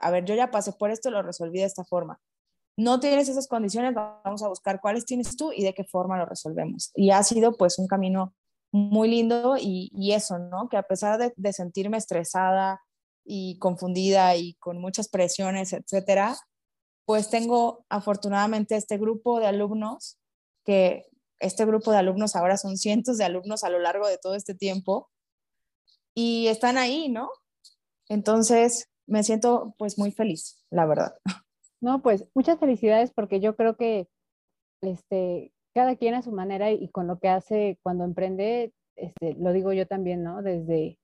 [0.00, 2.20] a ver, yo ya pasé por esto, lo resolví de esta forma.
[2.76, 6.26] No tienes esas condiciones, vamos a buscar cuáles tienes tú y de qué forma lo
[6.26, 6.92] resolvemos.
[6.94, 8.34] Y ha sido pues un camino
[8.72, 10.68] muy lindo y, eso, ¿no?
[10.68, 12.80] Que a pesar de, de, sentirme estresada
[13.24, 16.36] y confundida y con muchas presiones, etcétera,
[17.04, 20.18] pues tengo afortunadamente este grupo de alumnos
[20.64, 21.06] que
[21.40, 24.54] este grupo de alumnos ahora son cientos de alumnos a lo largo de todo este
[24.54, 25.10] tiempo
[26.14, 27.30] y están ahí, ¿no?
[28.08, 31.16] Entonces, me siento pues muy feliz, la verdad.
[31.80, 34.06] No, pues muchas felicidades porque yo creo que
[34.82, 39.52] este, cada quien a su manera y con lo que hace cuando emprende, este, lo
[39.52, 40.42] digo yo también, ¿no?
[40.42, 40.98] Desde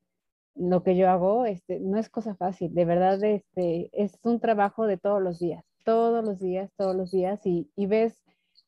[0.54, 4.86] lo que yo hago, este, no es cosa fácil, de verdad, este, es un trabajo
[4.86, 8.18] de todos los días, todos los días, todos los días, y, y ves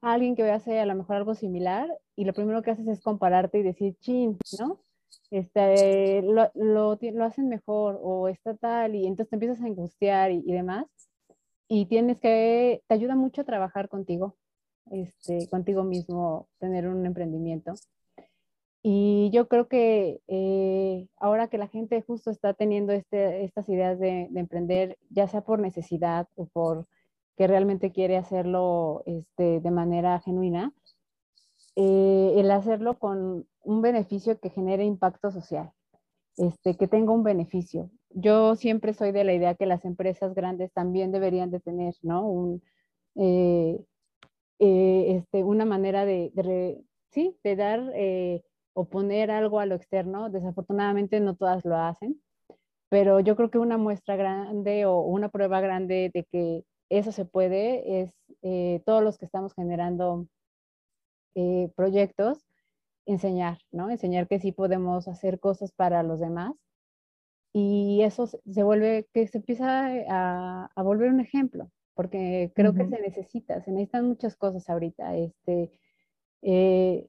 [0.02, 3.00] a alguien que hace a lo mejor algo similar y lo primero que haces es
[3.00, 4.80] compararte y decir, chin, ¿no?
[5.30, 10.30] Este, lo, lo, lo hacen mejor o está tal y entonces te empiezas a angustiar
[10.30, 10.86] y, y, demás
[11.68, 14.36] y tienes que, te ayuda mucho a trabajar contigo,
[14.90, 17.74] este, contigo mismo, tener un emprendimiento.
[18.82, 23.98] Y yo creo que eh, ahora que la gente justo está teniendo este, estas ideas
[23.98, 26.86] de, de, emprender, ya sea por necesidad o por
[27.36, 30.72] que realmente quiere hacerlo este, de manera genuina,
[31.80, 35.70] eh, el hacerlo con un beneficio que genere impacto social,
[36.36, 37.88] este, que tenga un beneficio.
[38.10, 42.28] Yo siempre soy de la idea que las empresas grandes también deberían de tener, ¿no?
[42.28, 42.62] Un,
[43.14, 43.78] eh,
[44.58, 46.32] eh, este, una manera de,
[47.10, 47.80] sí, de dar
[48.72, 50.30] o poner algo a lo externo.
[50.30, 52.20] Desafortunadamente no todas lo hacen,
[52.88, 57.24] pero yo creo que una muestra grande o una prueba grande de que eso se
[57.24, 58.12] puede, es
[58.84, 60.26] todos los que estamos generando
[61.40, 62.44] eh, proyectos,
[63.06, 63.90] enseñar, ¿no?
[63.90, 66.54] Enseñar que sí podemos hacer cosas para los demás.
[67.52, 72.74] Y eso se vuelve, que se empieza a, a volver un ejemplo, porque creo uh
[72.74, 72.78] -huh.
[72.78, 75.16] que se necesita, se necesitan muchas cosas ahorita.
[75.16, 75.70] Este,
[76.42, 77.06] eh,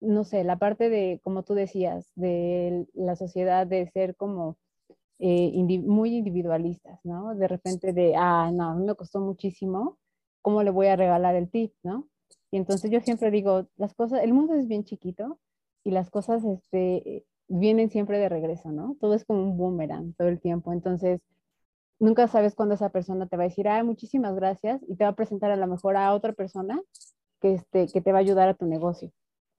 [0.00, 4.56] no sé, la parte de, como tú decías, de la sociedad de ser como
[5.18, 7.34] eh, indi muy individualistas, ¿no?
[7.34, 9.98] De repente de, ah, no, me costó muchísimo,
[10.42, 12.08] ¿cómo le voy a regalar el tip, ¿no?
[12.52, 15.40] Y entonces yo siempre digo, las cosas, el mundo es bien chiquito
[15.82, 18.96] y las cosas este, vienen siempre de regreso, ¿no?
[19.00, 20.72] Todo es como un boomerang todo el tiempo.
[20.72, 21.20] Entonces,
[21.98, 25.10] nunca sabes cuándo esa persona te va a decir, ah, muchísimas gracias, y te va
[25.10, 26.80] a presentar a lo mejor a otra persona
[27.40, 29.10] que, este, que te va a ayudar a tu negocio.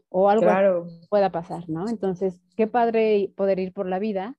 [0.10, 0.88] O algo claro.
[1.10, 1.90] pueda pasar, ¿no?
[1.90, 4.38] Entonces, qué padre poder ir por la vida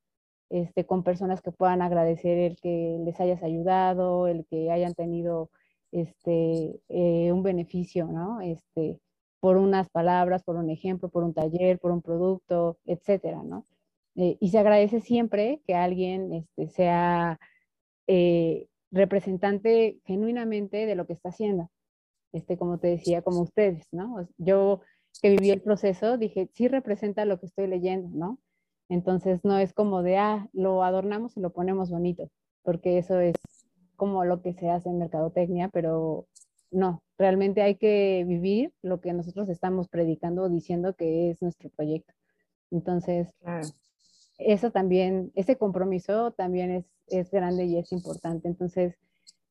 [0.49, 5.51] este, con personas que puedan agradecer el que les hayas ayudado, el que hayan tenido
[5.95, 8.41] este, eh, un beneficio, ¿no?
[8.41, 9.01] Este,
[9.41, 13.65] por unas palabras, por un ejemplo, por un taller, por un producto, etcétera, ¿no?
[14.17, 17.39] Eh, y se agradece siempre que alguien este, sea
[18.09, 21.71] eh, representante genuinamente de lo que está haciendo.
[22.33, 24.27] Este, como te decía, como ustedes, ¿no?
[24.39, 24.81] Yo
[25.23, 28.39] que viví el proceso, dije, sí representa lo que estoy leyendo, ¿no?
[28.89, 32.31] Entonces no es como de, ah, lo adornamos y lo ponemos bonito,
[32.63, 33.37] porque eso es
[34.05, 36.27] como lo que se hace en mercadotecnia, pero
[36.71, 41.71] no, realmente hay que vivir lo que nosotros estamos predicando o diciendo que es nuestro
[41.71, 42.13] proyecto.
[42.71, 43.67] Entonces, claro.
[44.37, 48.47] eso también, ese compromiso también es, es grande y es importante.
[48.47, 48.95] Entonces,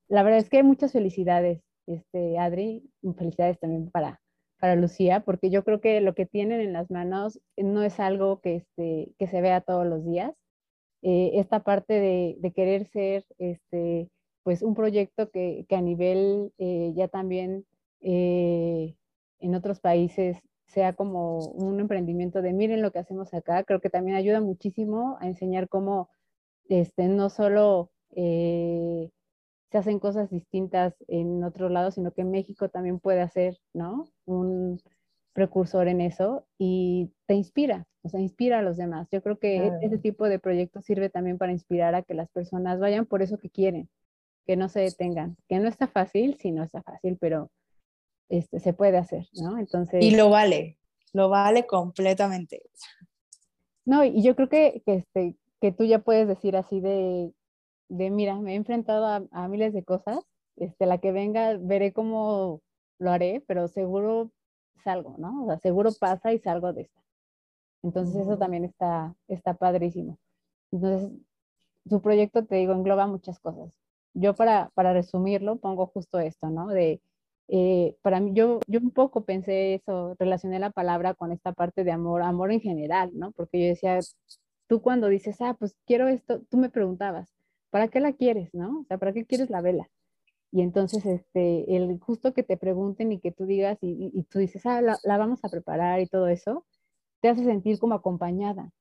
[0.07, 2.87] la verdad es que muchas felicidades, este, Adri,
[3.17, 4.21] felicidades también para,
[4.59, 8.39] para Lucía, porque yo creo que lo que tienen en las manos no es algo
[8.39, 10.31] que, este, que se vea todos los días.
[11.05, 14.09] Eh, esta parte de, de, querer ser este,
[14.43, 17.65] pues un proyecto que, que a nivel eh, ya también
[18.01, 18.95] eh,
[19.39, 23.89] en otros países sea como un emprendimiento de miren lo que hacemos acá, creo que
[23.89, 26.09] también ayuda muchísimo a enseñar cómo
[26.67, 29.09] este, no solo eh,
[29.71, 34.05] se hacen cosas distintas en otro lado, sino que México también puede hacer, ¿no?
[34.25, 34.79] Un
[35.33, 39.07] precursor en eso y te inspira, o sea, inspira a los demás.
[39.11, 42.79] Yo creo que ese tipo de proyectos sirve también para inspirar a que las personas
[42.79, 43.89] vayan por eso que quieren,
[44.45, 47.49] que no se detengan, que no está fácil, sí no está fácil, pero
[48.29, 49.57] este, se puede hacer, ¿no?
[49.57, 50.03] Entonces...
[50.03, 50.77] Y lo vale,
[51.13, 52.63] lo vale completamente.
[53.85, 57.33] No, y yo creo que, que, este, que tú ya puedes decir así de,
[57.89, 60.19] de mira, me he enfrentado a, a, miles de cosas,
[60.55, 62.61] este, la que venga, veré cómo
[62.99, 64.31] lo haré, pero seguro
[64.83, 65.43] salgo, ¿no?
[65.43, 67.01] O sea, seguro pasa y salgo de esta.
[67.83, 70.17] Entonces eso también está, está padrísimo.
[70.71, 71.11] Entonces,
[71.87, 73.71] su proyecto, te digo, engloba muchas cosas.
[74.14, 76.68] Yo para, para resumirlo pongo justo esto, ¿no?
[76.68, 77.01] De,
[77.47, 81.84] eh, para mí, yo, yo un poco pensé eso, relacioné la palabra con esta parte
[81.84, 83.32] de amor, amor en general, ¿no?
[83.32, 83.99] Porque yo decía,
[84.68, 87.34] tú cuando dices, ah, pues quiero esto, tú me preguntabas,
[87.70, 88.82] ¿para qué la quieres, no?
[88.82, 89.89] O sea, ¿para qué quieres la vela?
[90.51, 94.66] Y entonces, este, el justo que te pregunten y que tú digas y, tú dices,
[94.66, 96.66] ah, la, la, vamos a preparar y todo eso,
[97.22, 98.72] te hace sentir como acompañada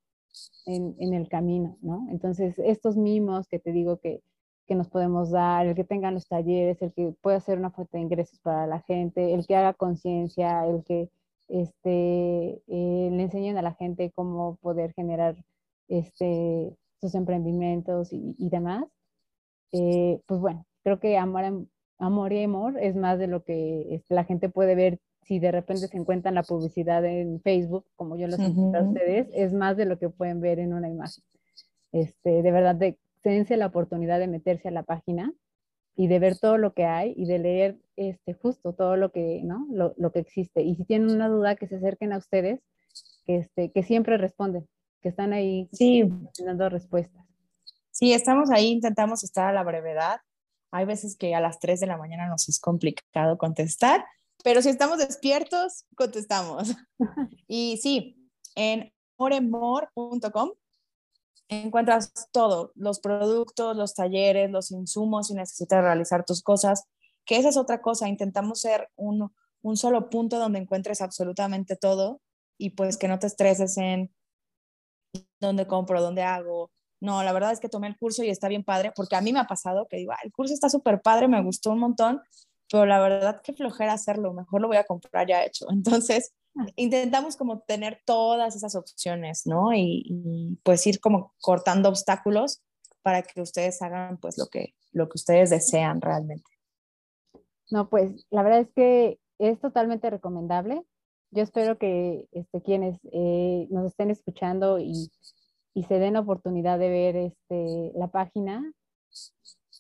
[0.66, 2.06] en, en el camino, ¿no?
[2.10, 4.22] Entonces, estos mimos que te digo que,
[4.66, 7.96] que nos podemos dar, el que tengan los talleres, el que pueda hacer una fuente
[7.96, 11.10] de ingresos para la gente, el que haga conciencia, el que
[11.48, 15.36] este, eh, le enseñen a la gente cómo poder generar
[15.88, 18.84] este, sus emprendimientos y, y demás.
[19.72, 21.66] Eh, pues bueno, creo que amor,
[21.98, 25.52] amor y amor es más de lo que este, la gente puede ver si de
[25.52, 29.76] repente se encuentran la publicidad en Facebook, como yo lo sé a ustedes, es más
[29.76, 31.22] de lo que pueden ver en una imagen.
[31.92, 32.98] Este, de verdad, de,
[33.30, 35.32] dense la oportunidad de meterse a la página
[35.94, 39.40] y de ver todo lo que hay y de leer este, justo todo lo que,
[39.44, 39.66] ¿no?
[39.70, 40.62] lo, lo que existe.
[40.62, 42.60] Y si tienen una duda, que se acerquen a ustedes,
[43.24, 44.66] que, este, que siempre responden,
[45.00, 46.04] que están ahí sí.
[46.44, 47.24] dando respuestas.
[47.90, 50.20] Sí, estamos ahí, intentamos estar a la brevedad.
[50.70, 54.04] Hay veces que a las 3 de la mañana nos es complicado contestar,
[54.42, 56.74] pero si estamos despiertos, contestamos.
[57.46, 60.52] y sí, en moremor.com
[61.60, 66.84] encuentras todo, los productos, los talleres, los insumos si necesitas realizar tus cosas,
[67.24, 69.32] que esa es otra cosa, intentamos ser un,
[69.62, 72.20] un solo punto donde encuentres absolutamente todo
[72.58, 74.12] y pues que no te estreses en
[75.40, 76.70] dónde compro, dónde hago,
[77.02, 79.32] no, la verdad es que tomé el curso y está bien padre, porque a mí
[79.32, 82.22] me ha pasado que digo, el curso está súper padre, me gustó un montón,
[82.72, 85.66] pero la verdad que flojera hacerlo, mejor lo voy a comprar ya hecho.
[85.70, 86.66] Entonces, ah.
[86.76, 89.72] intentamos como tener todas esas opciones, ¿no?
[89.72, 92.62] Y, pues ir como cortando obstáculos
[93.02, 96.50] para que ustedes hagan pues lo que, lo que ustedes desean realmente.
[97.70, 100.82] No, pues la verdad es que es totalmente recomendable.
[101.30, 105.10] Yo espero que este, quienes eh, nos estén escuchando y
[105.74, 108.72] y se den la oportunidad de ver este, la página,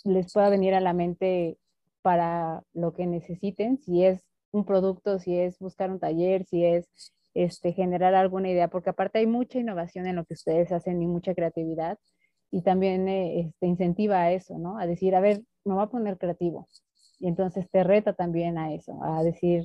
[0.04, 1.58] les pueda venir a la mente
[2.02, 7.12] para lo que necesiten, si es un producto, si es buscar un taller, si es
[7.34, 11.06] este, generar alguna idea, porque aparte hay mucha innovación en lo que ustedes hacen y
[11.06, 11.98] mucha creatividad,
[12.50, 14.78] y también eh, este, incentiva a eso, ¿no?
[14.78, 16.68] A decir, a ver, me voy a poner creativo.
[17.18, 19.64] Y entonces te reta también a eso, a decir,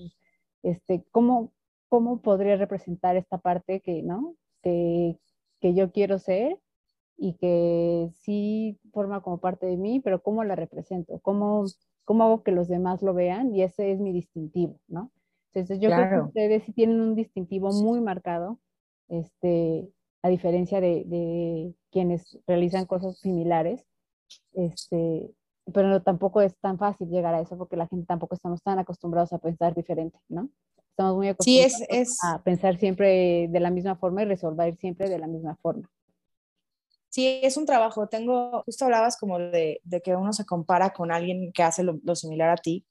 [0.63, 1.53] este, ¿cómo,
[1.89, 4.35] cómo podría representar esta parte que, ¿no?
[4.63, 5.17] Que,
[5.59, 6.57] que yo quiero ser
[7.17, 11.65] y que sí forma como parte de mí, pero cómo la represento, cómo,
[12.07, 15.11] cómo hago que los demás lo vean y ese es mi distintivo, ¿no?
[15.53, 18.59] Entonces yo creo que ustedes sí tienen un distintivo muy marcado,
[19.09, 19.89] este,
[20.21, 23.85] a diferencia de, de quienes realizan cosas similares,
[24.53, 25.29] este,
[25.73, 29.33] pero tampoco es tan fácil llegar a eso porque la gente tampoco estamos tan acostumbrados
[29.33, 30.49] a pensar diferente, ¿no?
[30.91, 35.09] Estamos muy acostumbrados sí, es, a pensar siempre de la misma forma y resolver siempre
[35.09, 35.89] de la misma forma.
[37.17, 38.07] Sí, es un trabajo.
[38.07, 42.51] Tengo, justo hablabas como de, que uno se compara con alguien que hace lo, similar
[42.51, 42.85] a ti.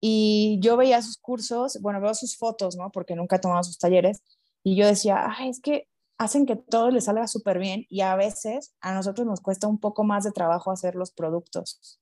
[0.00, 2.90] Y yo veía sus cursos, bueno, veo sus fotos, ¿no?
[2.90, 4.20] Porque nunca he tomado sus talleres.
[4.64, 5.86] Y yo decía, ay, es que
[6.18, 9.78] hacen que todo les salga súper bien y a veces a nosotros nos cuesta un
[9.78, 12.00] poco más de trabajo hacer los productos.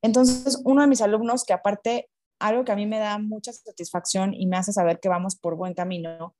[0.00, 2.08] Entonces, uno de mis alumnos, que aparte
[2.38, 5.56] algo que a mí me da mucha satisfacción y me hace saber que vamos por
[5.56, 6.34] buen camino,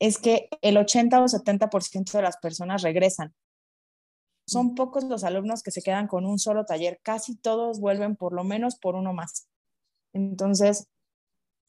[0.00, 3.32] es que el 80 o 70% de las personas regresan.
[4.46, 8.34] Son pocos los alumnos que se quedan con un solo taller, casi todos vuelven por
[8.34, 9.48] lo menos por uno más.
[10.12, 10.88] Entonces,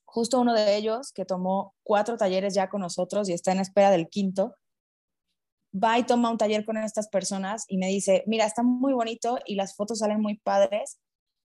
[0.05, 3.91] justo uno de ellos, que tomó cuatro talleres ya con nosotros y está en espera
[3.91, 4.55] del quinto,
[5.73, 9.39] va y toma un taller con estas personas y me dice, mira, está muy bonito
[9.45, 10.99] y las fotos salen muy padres,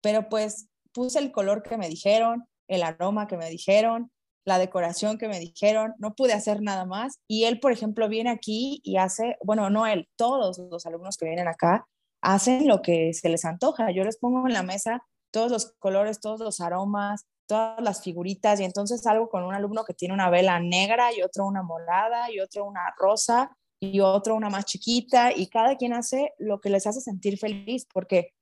[0.00, 4.12] pero pues puse el color que me dijeron, el aroma que me dijeron,
[4.45, 7.20] la decoración que me dijeron, no pude hacer nada más.
[7.28, 11.26] Y él, por ejemplo, viene aquí y hace, bueno, no él, todos los alumnos que
[11.26, 11.86] vienen acá
[12.20, 13.90] hacen lo que se les antoja.
[13.90, 18.61] Yo les pongo en la mesa todos los colores, todos los aromas, todas las figuritas
[18.61, 22.30] y entonces algo con un alumno que tiene una vela negra y otro una morada
[22.30, 26.70] y otro una rosa y otro una más chiquita y cada quien hace lo que
[26.70, 28.32] les hace sentir feliz porque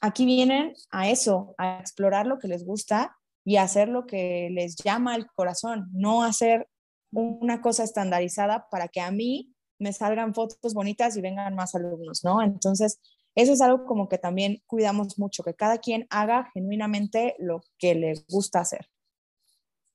[0.00, 4.76] aquí vienen a eso, a explorar lo que les gusta y hacer lo que les
[4.76, 6.68] llama el corazón, no hacer
[7.10, 12.24] una cosa estandarizada para que a mí me salgan fotos bonitas y vengan más alumnos,
[12.24, 12.42] ¿no?
[12.42, 13.00] Entonces,
[13.34, 17.94] eso es algo como que también cuidamos mucho, que cada quien haga genuinamente lo que
[17.94, 18.86] le gusta hacer.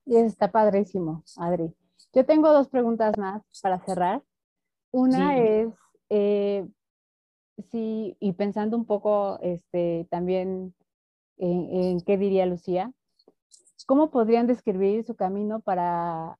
[0.05, 1.73] Y eso está padrísimo, Adri.
[2.13, 4.23] Yo tengo dos preguntas más para cerrar.
[4.91, 5.69] Una es,
[6.09, 6.67] eh,
[7.71, 10.73] sí, y pensando un poco este, también
[11.37, 12.91] en, qué diría Lucía,
[13.89, 16.37] ¿cómo podrían describir su camino para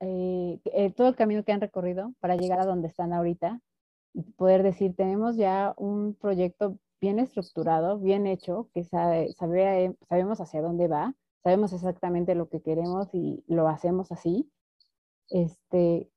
[0.00, 3.60] eh, eh, todo el camino que han recorrido para llegar a donde están ahorita
[4.14, 9.34] y poder decir, tenemos ya un proyecto bien estructurado, bien hecho, que sabe,
[10.08, 14.50] sabemos hacia dónde va, sabemos exactamente lo que queremos y lo hacemos así.
[15.28, 16.10] Este,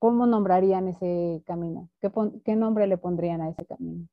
[0.00, 1.88] ¿cómo nombrarían ese camino?
[2.00, 2.10] ¿Qué,
[2.44, 4.08] ¿Qué, nombre le pondrían a ese camino?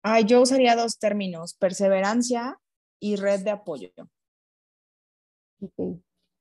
[0.00, 2.60] Ay, yo usaría dos términos, perseverancia
[3.02, 3.90] y red de apoyo.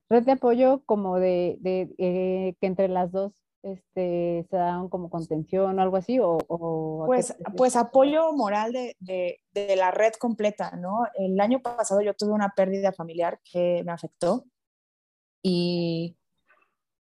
[0.10, 3.34] Red de apoyo como de, de eh, que entre las dos
[3.64, 6.20] este, se dan como contención o algo así?
[6.22, 11.00] O, pues, pues apoyo moral de, de, de, la red completa, ¿no?
[11.16, 14.46] El año pasado yo tuve una pérdida familiar que me afectó
[15.44, 16.16] y,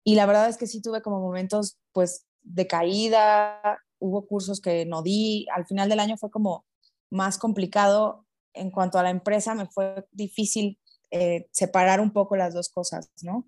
[0.03, 4.85] y la verdad es que sí tuve como momentos pues de caída, hubo cursos que
[4.85, 6.63] no di, al final del año fue como
[7.09, 8.26] más complicado
[8.59, 10.79] en cuanto a la empresa, me fue difícil
[11.11, 13.47] eh, separar un poco las dos cosas, ¿no?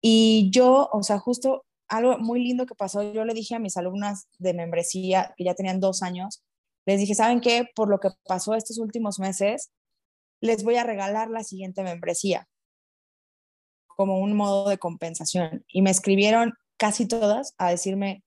[0.00, 3.76] Y yo, o sea, justo algo muy lindo que pasó, yo le dije a mis
[3.76, 6.44] alumnas de membresía, que ya tenían dos años,
[6.86, 7.66] les dije, ¿saben qué?
[7.74, 9.70] Por lo que pasó estos últimos meses,
[10.40, 12.48] les voy a regalar la siguiente membresía
[13.98, 15.64] como un modo de compensación.
[15.66, 18.22] Y me escribieron casi todas a decirme,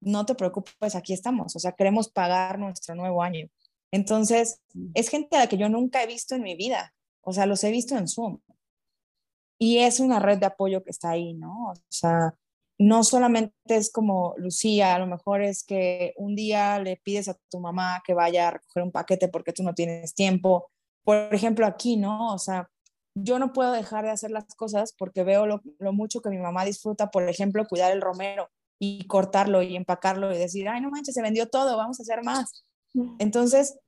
[0.00, 3.48] no te preocupes, aquí estamos, o sea, queremos pagar nuestro nuevo año.
[3.92, 4.90] Entonces, mm.
[4.94, 7.62] es gente a la que yo nunca he visto en mi vida, o sea, los
[7.62, 8.40] he visto en Zoom.
[9.58, 11.70] Y es una red de apoyo que está ahí, ¿no?
[11.70, 12.34] O sea,
[12.78, 17.38] no solamente es como Lucía, a lo mejor es que un día le pides a
[17.48, 20.68] tu mamá que vaya a recoger un paquete porque tú no tienes tiempo.
[21.04, 22.34] Por ejemplo, aquí, ¿no?
[22.34, 22.68] O sea,
[23.14, 25.60] yo no puedo dejar de hacer las cosas porque veo lo,
[25.92, 30.38] mucho que mi mamá disfruta, por ejemplo, cuidar el romero y cortarlo y empacarlo y
[30.38, 32.64] decir, ay, no manches, se vendió todo, vamos a hacer más.
[33.18, 33.78] Entonces,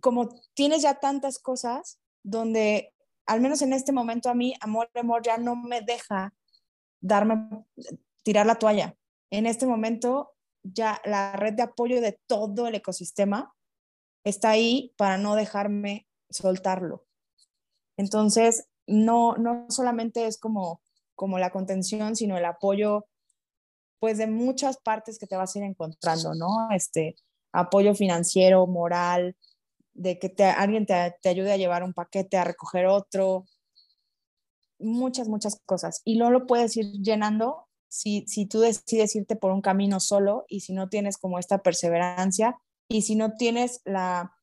[0.00, 2.92] como tienes ya tantas cosas donde,
[3.26, 6.34] al menos en este momento a mí, amor, amor ya no me deja
[7.00, 7.66] darme,
[8.22, 8.96] tirar la toalla.
[9.30, 13.54] En este momento ya la red de apoyo de todo el ecosistema
[14.24, 17.04] está ahí para no dejarme soltarlo.
[17.96, 20.80] Entonces, no, no solamente es como,
[21.14, 23.06] como la contención, sino el apoyo,
[24.00, 26.70] pues de muchas partes que te vas a ir encontrando, ¿no?
[26.70, 27.16] Este
[27.54, 29.36] apoyo financiero, moral,
[29.94, 33.46] de que te, alguien te, te ayude a llevar un paquete, a recoger otro,
[34.78, 36.02] muchas, muchas cosas.
[36.04, 40.44] Y no lo puedes ir llenando si, si tú decides irte por un camino solo
[40.48, 44.34] y si no tienes como esta perseverancia y si no tienes la,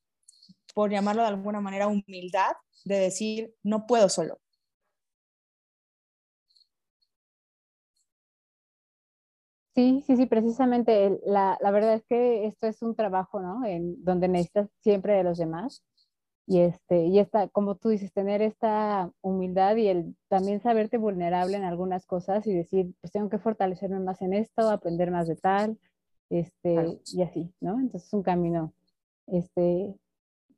[0.74, 2.54] por llamarlo de alguna manera, humildad
[2.86, 4.41] de decir, no puedo solo.
[9.74, 13.64] Sí, sí, sí, precisamente la, la, verdad es que esto es un trabajo, ¿no?
[13.66, 15.84] En donde necesitas siempre de los demás.
[16.48, 21.56] Y este y esta como tú dices tener esta humildad y el también saberte vulnerable
[21.56, 25.36] en algunas cosas y decir pues tengo que fortalecerme más en esto aprender más de
[25.36, 25.80] tal
[26.30, 28.74] este y así no entonces es un camino
[29.28, 29.96] este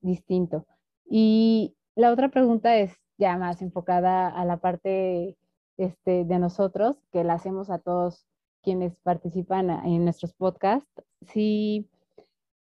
[0.01, 0.65] distinto.
[1.05, 5.37] Y la otra pregunta es ya más enfocada a la parte
[5.77, 8.25] este de nosotros que la hacemos a todos
[8.63, 10.89] quienes participan en nuestros podcasts
[11.21, 11.89] si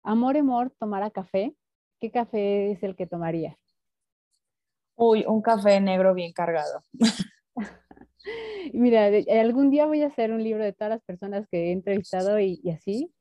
[0.03, 1.55] amor amor tomara café
[2.01, 3.57] ¿qué café es el que tomaría?
[4.95, 6.81] Uy, un café negro bien cargado.
[8.73, 12.39] Mira, algún día voy a hacer un libro de todas las personas que he entrevistado
[12.39, 13.13] y, así.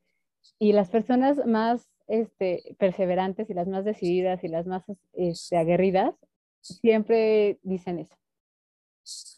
[0.59, 6.15] Y las personas más este, perseverantes y las más decididas y las más este, aguerridas
[6.61, 8.17] siempre dicen eso.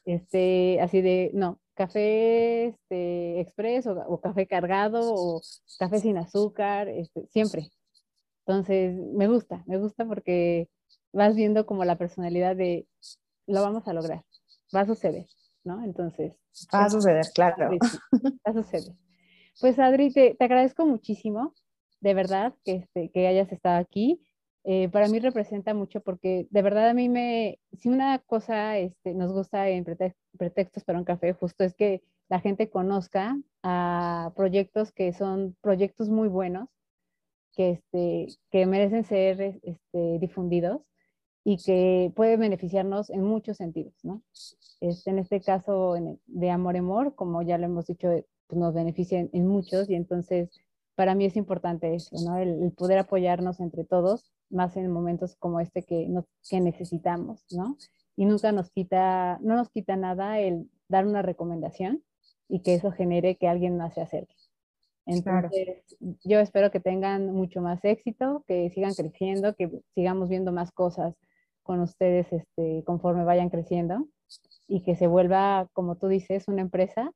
[0.04, 5.40] Este, así de, no, café este, express o, o, café cargado o
[5.78, 7.70] café sin azúcar, este, siempre,
[8.46, 10.68] entonces, me gusta, me gusta porque
[11.12, 12.86] vas viendo como la personalidad de
[13.46, 14.24] lo vamos a lograr,
[14.74, 15.26] va a suceder,
[15.64, 15.82] ¿no?
[15.84, 16.34] Entonces.
[16.74, 17.70] Va a suceder, claro.
[17.70, 18.94] Va a suceder.
[19.60, 21.54] Pues Adri, te, te agradezco muchísimo,
[22.00, 24.20] de verdad, que, este, que hayas estado aquí.
[24.64, 29.12] Eh, para mí representa mucho porque de verdad a mí me, si una cosa este,
[29.14, 29.84] nos gusta en
[30.38, 36.08] pretextos para un café, justo es que la gente conozca a proyectos que son proyectos
[36.08, 36.68] muy buenos,
[37.52, 40.80] que, este, que merecen ser este, difundidos
[41.44, 44.22] y que puede beneficiarnos en muchos sentidos, ¿no?
[44.80, 45.94] Este, en este caso
[46.26, 48.08] de Amor Amor, como ya lo hemos dicho,
[48.46, 50.50] pues nos beneficia en, muchos y entonces
[50.94, 52.36] para mí es importante eso, ¿no?
[52.36, 56.08] El, poder apoyarnos entre todos, más en momentos como este que,
[56.48, 57.76] que necesitamos, ¿no?
[58.16, 62.02] Y nunca nos quita, no nos quita nada el dar una recomendación
[62.48, 64.34] y que eso genere que alguien más se acerque.
[65.06, 65.82] Entonces,
[66.22, 71.14] yo espero que tengan mucho más éxito, que sigan creciendo, que sigamos viendo más cosas
[71.62, 74.06] con ustedes este, conforme vayan creciendo
[74.68, 77.10] y que se vuelva, como tú dices, una empresa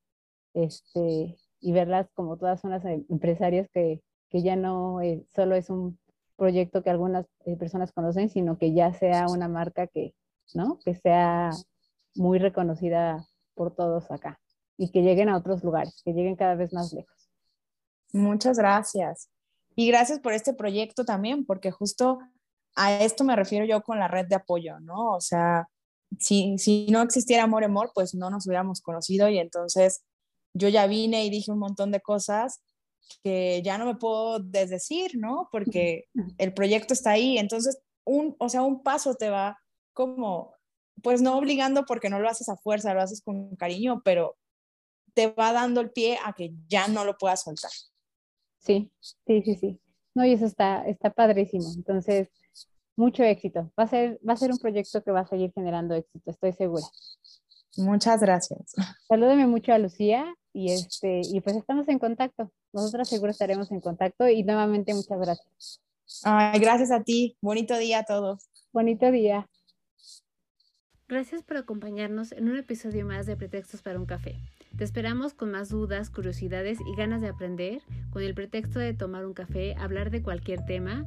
[0.55, 5.71] este, y verlas como todas unas em, empresarias que, que ya no eh, solo es
[5.71, 5.99] un
[6.37, 10.15] proyecto que algunas eh, personas conocen, sino que ya sea una marca que,
[10.55, 10.79] ¿no?
[10.85, 11.51] que sea
[12.15, 14.39] muy reconocida por todos acá.
[14.79, 17.31] y que lleguen a otros lugares, que lleguen cada vez más lejos.
[18.13, 19.31] Muchas gracias.
[19.75, 22.19] Y gracias por este proyecto también, porque justo
[22.75, 25.15] a esto me refiero yo con la red de apoyo, ¿no?
[25.15, 25.69] O sea,
[26.19, 30.05] si, si no existiera Amor Amor, pues no nos hubiéramos conocido y entonces
[30.57, 32.63] yo ya vine y dije un montón de cosas
[33.23, 35.49] que ya no me puedo desdecir, ¿no?
[35.53, 36.05] Porque
[36.39, 39.59] el proyecto está ahí, entonces un, o sea, un paso te va
[39.93, 40.55] como,
[41.03, 44.37] pues no obligando porque no lo haces a fuerza, lo haces con cariño, pero
[45.15, 47.71] te va dando el pie a que ya no lo puedas soltar.
[48.59, 49.81] Sí, sí, sí, sí.
[50.15, 51.73] No, y eso está, está padrísimo.
[51.77, 52.29] Entonces,
[52.97, 53.73] mucho éxito.
[53.79, 56.53] Va a ser, va a ser un proyecto que va a seguir generando éxito, estoy
[56.53, 56.85] segura.
[57.77, 58.75] Muchas gracias.
[59.09, 62.51] Salúdeme mucho a Lucía y este y pues estamos en contacto.
[62.73, 65.81] Nosotras seguro estaremos en contacto y nuevamente muchas gracias.
[66.25, 67.37] Ay, gracias a ti.
[67.41, 68.49] Bonito día a todos.
[68.73, 69.49] Bonito día.
[71.09, 74.41] Gracias por acompañarnos en un episodio más de Pretextos para un café.
[74.77, 79.25] Te esperamos con más dudas, curiosidades y ganas de aprender, con el pretexto de tomar
[79.25, 81.07] un café, hablar de cualquier tema